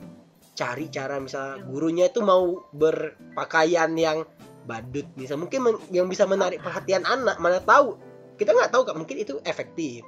[0.58, 4.26] cari cara misalnya gurunya itu mau berpakaian yang
[4.66, 7.96] badut bisa mungkin men- yang bisa menarik perhatian anak mana tahu.
[8.42, 10.02] Kita nggak tahu kak mungkin itu efektif.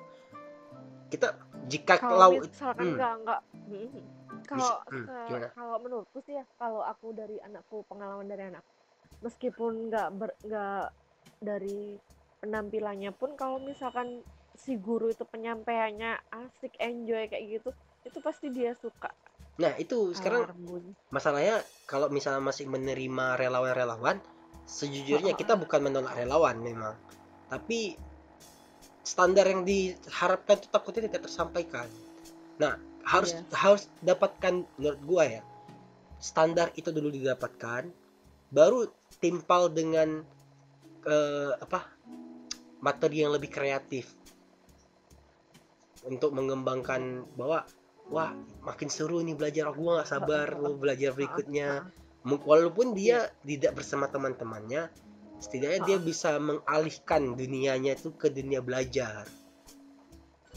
[1.13, 1.37] Kita
[1.69, 2.97] jika kalau kalau misalkan hmm.
[2.97, 3.89] nggak nggak hmm.
[4.49, 8.65] kalau hmm, menurutku sih ya kalau aku dari anakku pengalaman dari anak
[9.21, 10.09] meskipun nggak
[10.49, 10.85] nggak
[11.37, 12.01] dari
[12.41, 14.25] penampilannya pun kalau misalkan
[14.57, 17.69] si guru itu penyampaiannya asik enjoy kayak gitu
[18.07, 19.13] itu pasti dia suka
[19.59, 20.47] nah itu sekarang
[21.11, 24.23] masalahnya kalau misalnya masih menerima relawan-relawan
[24.69, 26.93] sejujurnya kita bukan menolak relawan memang.
[27.49, 27.97] Tapi
[29.01, 31.89] standar yang diharapkan itu takutnya tidak tersampaikan.
[32.61, 33.41] Nah harus Iya.
[33.57, 35.41] harus dapatkan menurut gua ya
[36.21, 37.89] standar itu dulu didapatkan
[38.53, 38.85] baru
[39.17, 40.21] timpal dengan
[41.07, 41.89] eh, apa
[42.83, 44.13] materi yang lebih kreatif
[46.05, 47.65] untuk mengembangkan bahwa
[48.09, 48.33] wah
[48.65, 49.71] makin seru nih belajar.
[49.73, 51.89] Gua nggak sabar lu belajar berikutnya.
[52.27, 54.91] walaupun dia tidak bersama teman-temannya
[55.39, 59.25] setidaknya dia bisa mengalihkan dunianya itu ke dunia belajar.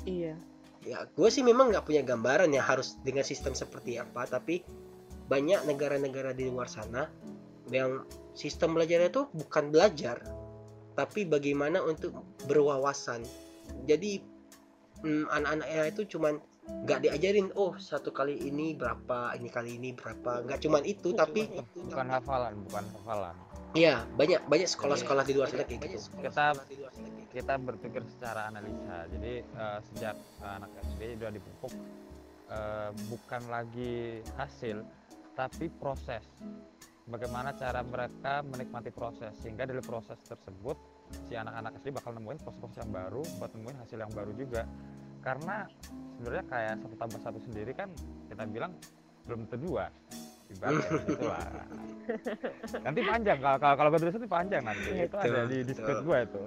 [0.02, 0.34] Iya.
[0.82, 4.66] Ya gue sih memang nggak punya gambaran ya harus dengan sistem seperti apa tapi
[5.30, 7.06] banyak negara-negara di luar sana
[7.70, 8.02] yang
[8.34, 10.18] sistem belajarnya itu bukan belajar
[10.98, 12.12] tapi bagaimana untuk
[12.50, 13.22] berwawasan.
[13.86, 14.18] Jadi
[15.06, 20.46] mm, anak-anaknya itu cuman nggak diajarin oh satu kali ini berapa ini kali ini berapa.
[20.46, 23.34] Nggak cuman itu tapi bukan hafalan bukan hafalan.
[23.72, 25.98] Ya banyak banyak sekolah-sekolah di luar sana kayak gitu.
[26.22, 26.54] kita
[27.34, 29.10] kita berpikir secara analisa.
[29.10, 31.72] Jadi eh, sejak anak SD sudah dipupuk
[32.52, 34.86] eh, bukan lagi hasil
[35.34, 36.22] tapi proses.
[37.02, 40.78] Bagaimana cara mereka menikmati proses sehingga dari proses tersebut
[41.26, 44.62] si anak-anak SD bakal nemuin proses-proses yang baru buat nemuin hasil yang baru juga
[45.22, 45.66] karena
[46.18, 47.88] sebenarnya kayak satu tambah satu sendiri kan
[48.26, 48.72] kita bilang
[49.24, 49.86] belum tentu dua.
[50.52, 51.48] Ibaratnya gitu lah
[52.84, 54.88] nanti panjang kalau kalau kalau gue tulis itu panjang nanti.
[55.06, 55.78] Itu ada Betul, di di betul.
[55.80, 56.42] script gue itu.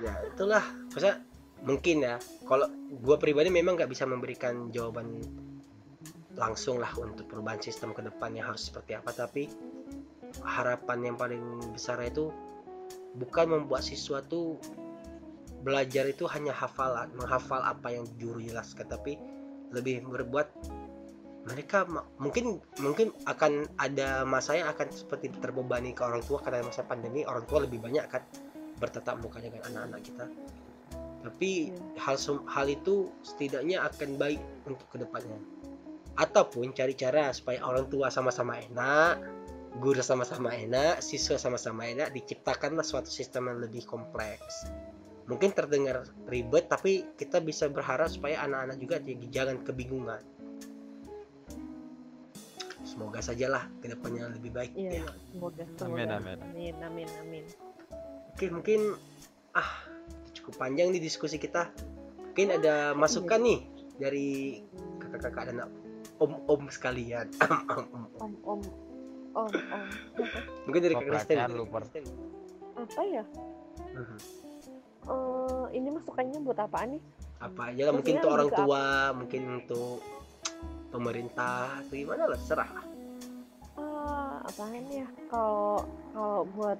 [0.00, 0.64] Ya itulah.
[0.94, 1.16] Maksudnya
[1.62, 2.16] mungkin ya
[2.48, 2.66] kalau
[3.04, 5.22] gua pribadi memang nggak bisa memberikan jawaban
[6.34, 9.12] langsung lah untuk perubahan sistem ke depannya harus seperti apa.
[9.12, 9.50] Tapi
[10.40, 11.44] harapan yang paling
[11.76, 12.32] besar itu
[13.20, 14.56] bukan membuat siswa tuh
[15.62, 19.18] belajar itu hanya hafalan menghafal apa yang guru jelaskan tapi
[19.70, 20.48] lebih berbuat
[21.42, 21.86] mereka
[22.22, 27.26] mungkin mungkin akan ada masa yang akan seperti terbebani ke orang tua karena masa pandemi
[27.26, 28.22] orang tua lebih banyak kan
[28.78, 30.26] bertatap muka dengan anak-anak kita.
[31.22, 35.38] Tapi hal sem- hal itu setidaknya akan baik untuk ke depannya.
[36.18, 39.42] Ataupun cari cara supaya orang tua sama-sama enak
[39.80, 44.68] guru sama-sama enak siswa sama-sama enak diciptakanlah suatu sistem yang lebih kompleks
[45.30, 50.22] mungkin terdengar ribet tapi kita bisa berharap supaya anak-anak juga jadi jangan kebingungan.
[52.82, 55.06] Semoga sajalah ke depannya lebih baik iya ya.
[55.06, 55.08] iya.
[55.32, 55.64] semoga.
[55.64, 56.16] Amin, semoga.
[56.18, 56.38] amin.
[56.42, 57.44] amin amin amin.
[58.34, 58.80] Oke mungkin
[59.56, 59.70] ah
[60.36, 61.70] cukup panjang nih diskusi kita.
[62.32, 63.60] Mungkin ada masukan nih
[63.96, 64.60] dari
[65.00, 65.68] kakak-kakak dan
[66.18, 67.28] om-om sekalian.
[68.22, 68.60] Om om
[69.32, 69.50] om.
[70.18, 70.28] Om
[70.68, 71.38] mungkin dari kakak Kristen
[72.72, 73.24] apa ya?
[73.94, 74.16] Mhm.
[74.18, 74.41] Eh,
[75.72, 77.02] ini masukannya buat apaan nih?
[77.42, 77.74] Apa?
[77.74, 78.84] Aja lah mungkin untuk orang tua
[79.16, 79.98] mungkin untuk
[80.92, 82.86] pemerintah atau gimana lah serah lah.
[83.80, 85.08] Ah, apaan ya?
[85.32, 86.78] Kalau kalau buat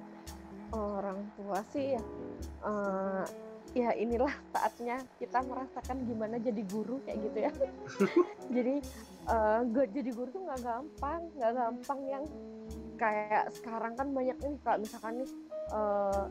[0.73, 2.03] orang tua sih ya
[2.65, 3.23] eh,
[3.73, 7.51] ya inilah saatnya kita merasakan gimana jadi guru kayak gitu ya.
[8.55, 8.75] Jadi
[9.71, 12.23] gak jadi guru tuh nggak gampang nggak gampang yang
[12.99, 15.29] kayak sekarang kan banyak nih kalau misalkan nih
[15.73, 16.23] eh,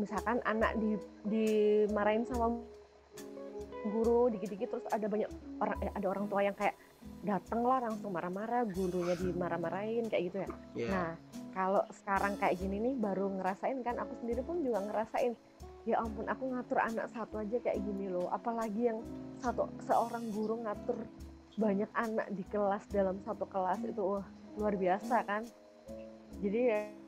[0.00, 0.96] misalkan anak di
[1.28, 2.56] dimarahin sama
[3.88, 5.30] guru dikit-dikit terus ada banyak
[5.60, 6.76] orang eh, ada orang tua yang kayak
[7.24, 10.48] dateng lah langsung marah-marah gurunya dimarah-marahin kayak gitu ya.
[10.76, 11.10] Ya Nah,
[11.52, 15.32] kalau sekarang kayak gini nih baru ngerasain kan aku sendiri pun juga ngerasain
[15.88, 18.28] ya ampun aku ngatur anak satu aja kayak gini loh.
[18.32, 19.00] Apalagi yang
[19.40, 20.96] satu seorang guru ngatur
[21.56, 24.24] banyak anak di kelas dalam satu kelas itu wah
[24.56, 25.42] luar biasa kan.
[26.40, 26.99] Jadi ya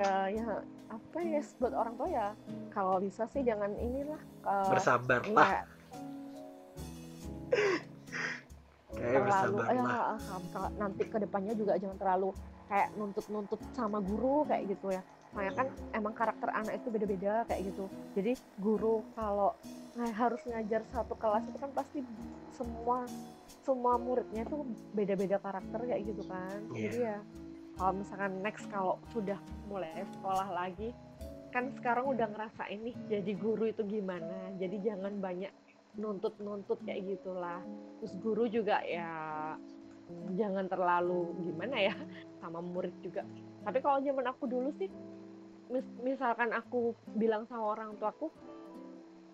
[0.00, 0.48] ya, ya
[0.90, 2.28] apa ya buat orang tua ya
[2.72, 5.50] kalau bisa sih jangan inilah eh, bersabar ya, lah
[8.96, 12.30] kayak terlalu bersabar ya, ah, kalau nanti ke depannya juga jangan terlalu
[12.70, 15.02] kayak nuntut-nuntut sama guru kayak gitu ya.
[15.30, 17.90] Soalnya kan emang karakter anak itu beda-beda kayak gitu.
[18.14, 19.54] Jadi guru kalau
[19.98, 21.98] nah, harus ngajar satu kelas itu kan pasti
[22.54, 23.06] semua
[23.62, 24.62] semua muridnya itu
[24.94, 26.58] beda-beda karakter kayak gitu kan.
[26.70, 26.82] Iya.
[26.86, 27.18] jadi ya
[27.80, 30.92] kalau misalkan next kalau sudah mulai sekolah lagi
[31.48, 34.52] kan sekarang udah ngerasain nih jadi guru itu gimana.
[34.60, 35.50] Jadi jangan banyak
[35.96, 37.64] nuntut-nuntut kayak gitulah.
[37.98, 39.08] Terus guru juga ya
[40.36, 41.96] jangan terlalu gimana ya
[42.44, 43.24] sama murid juga.
[43.64, 44.92] Tapi kalau zaman aku dulu sih
[45.72, 48.28] mis- misalkan aku bilang sama orang tuaku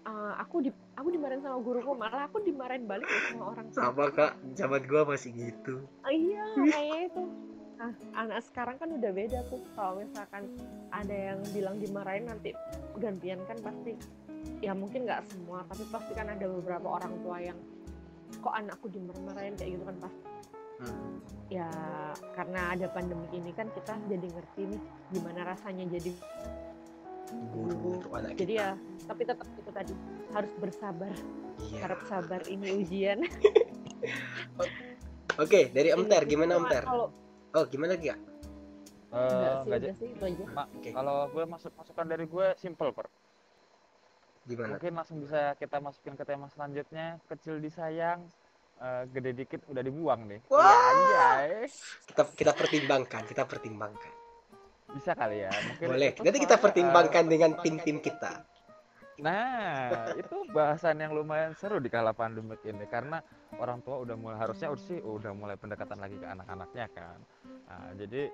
[0.07, 3.91] "Eh, aku di aku dimarahin sama guruku malah aku dimarahin balik sama orang tua.
[3.91, 4.33] Sama kak.
[4.55, 5.83] Zaman gua masih gitu.
[6.07, 7.23] Ah, iya kayaknya itu
[7.77, 9.61] nah, anak sekarang kan udah beda tuh.
[9.77, 10.49] Kalau misalkan
[10.93, 12.57] ada yang bilang dimarahin nanti
[12.97, 13.93] gantian kan pasti
[14.65, 17.59] ya mungkin nggak semua tapi pasti kan ada beberapa orang tua yang
[18.41, 20.25] kok anakku dimarahin kayak gitu kan pasti.
[20.77, 21.25] Hmm.
[21.49, 21.73] ya
[22.37, 26.13] karena ada pandemi ini kan kita jadi ngerti nih gimana rasanya jadi
[27.49, 27.97] guru
[28.37, 28.61] jadi kita.
[28.61, 28.71] Ya
[29.09, 29.95] tapi tetap itu tadi
[30.37, 31.17] harus bersabar.
[31.57, 31.81] Iya.
[31.81, 33.25] Harap sabar ini ujian.
[35.43, 37.07] Oke dari Om Ini Ter sih gimana Om cuma Ter kalau
[37.57, 38.29] oh gimana Gia enggak
[39.17, 40.45] Eh, sih nggak udah ja- sih itu aja.
[40.53, 40.91] Ma- Oke.
[40.93, 43.07] kalau gue masuk masukan dari gue simple per
[44.45, 44.77] gimana?
[44.77, 47.17] Mungkin langsung bisa kita masukin ke tema selanjutnya.
[47.25, 48.29] Kecil disayang
[48.77, 50.61] eh, gede dikit udah dibuang nih Wah.
[50.61, 51.49] Iya, anjay.
[52.05, 54.13] kita kita pertimbangkan kita pertimbangkan.
[54.93, 56.13] Bisa kali ya mungkin boleh.
[56.21, 58.45] nanti kita pertimbangkan eh, dengan tim-tim kita
[59.17, 63.25] nah itu bahasan yang lumayan seru di kala pandemik ini karena
[63.57, 67.19] orang tua udah mulai harusnya udah sih udah mulai pendekatan lagi ke anak-anaknya kan.
[67.67, 68.29] Nah, jadi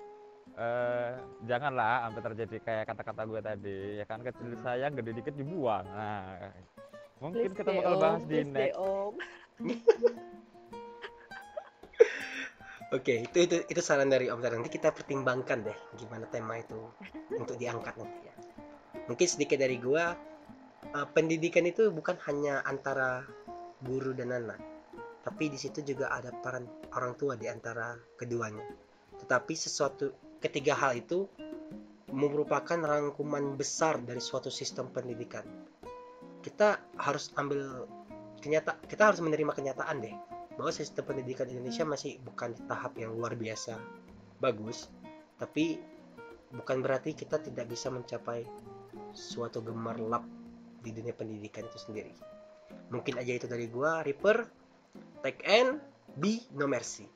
[0.53, 1.17] eh
[1.49, 5.81] janganlah sampai terjadi kayak kata-kata gue tadi ya kan kecil sayang gede dikit dibuang.
[5.87, 6.53] Nah
[7.23, 8.03] mungkin Please kita bakal Om.
[8.03, 8.75] bahas di next.
[8.77, 9.13] Om.
[12.99, 16.77] oke itu itu itu saran dari Om Ter nanti kita pertimbangkan deh gimana tema itu
[17.33, 18.35] untuk diangkat nanti ya.
[19.09, 20.13] Mungkin sedikit dari gua
[20.83, 23.23] eh, pendidikan itu bukan hanya antara
[23.83, 24.73] guru dan anak
[25.23, 28.67] tapi di situ juga ada peran orang tua di antara keduanya.
[29.23, 30.11] Tetapi sesuatu
[30.43, 31.31] ketiga hal itu
[32.11, 35.47] merupakan rangkuman besar dari suatu sistem pendidikan.
[36.43, 37.87] Kita harus ambil
[38.43, 40.15] kenyata kita harus menerima kenyataan deh
[40.59, 43.79] bahwa sistem pendidikan Indonesia masih bukan tahap yang luar biasa
[44.43, 44.91] bagus
[45.39, 45.79] tapi
[46.51, 48.43] bukan berarti kita tidak bisa mencapai
[49.15, 50.27] suatu gemerlap
[50.83, 52.11] di dunia pendidikan itu sendiri.
[52.91, 54.03] Mungkin aja itu dari gua.
[54.03, 54.43] Reaper
[55.23, 55.79] take and
[56.19, 57.07] be no mercy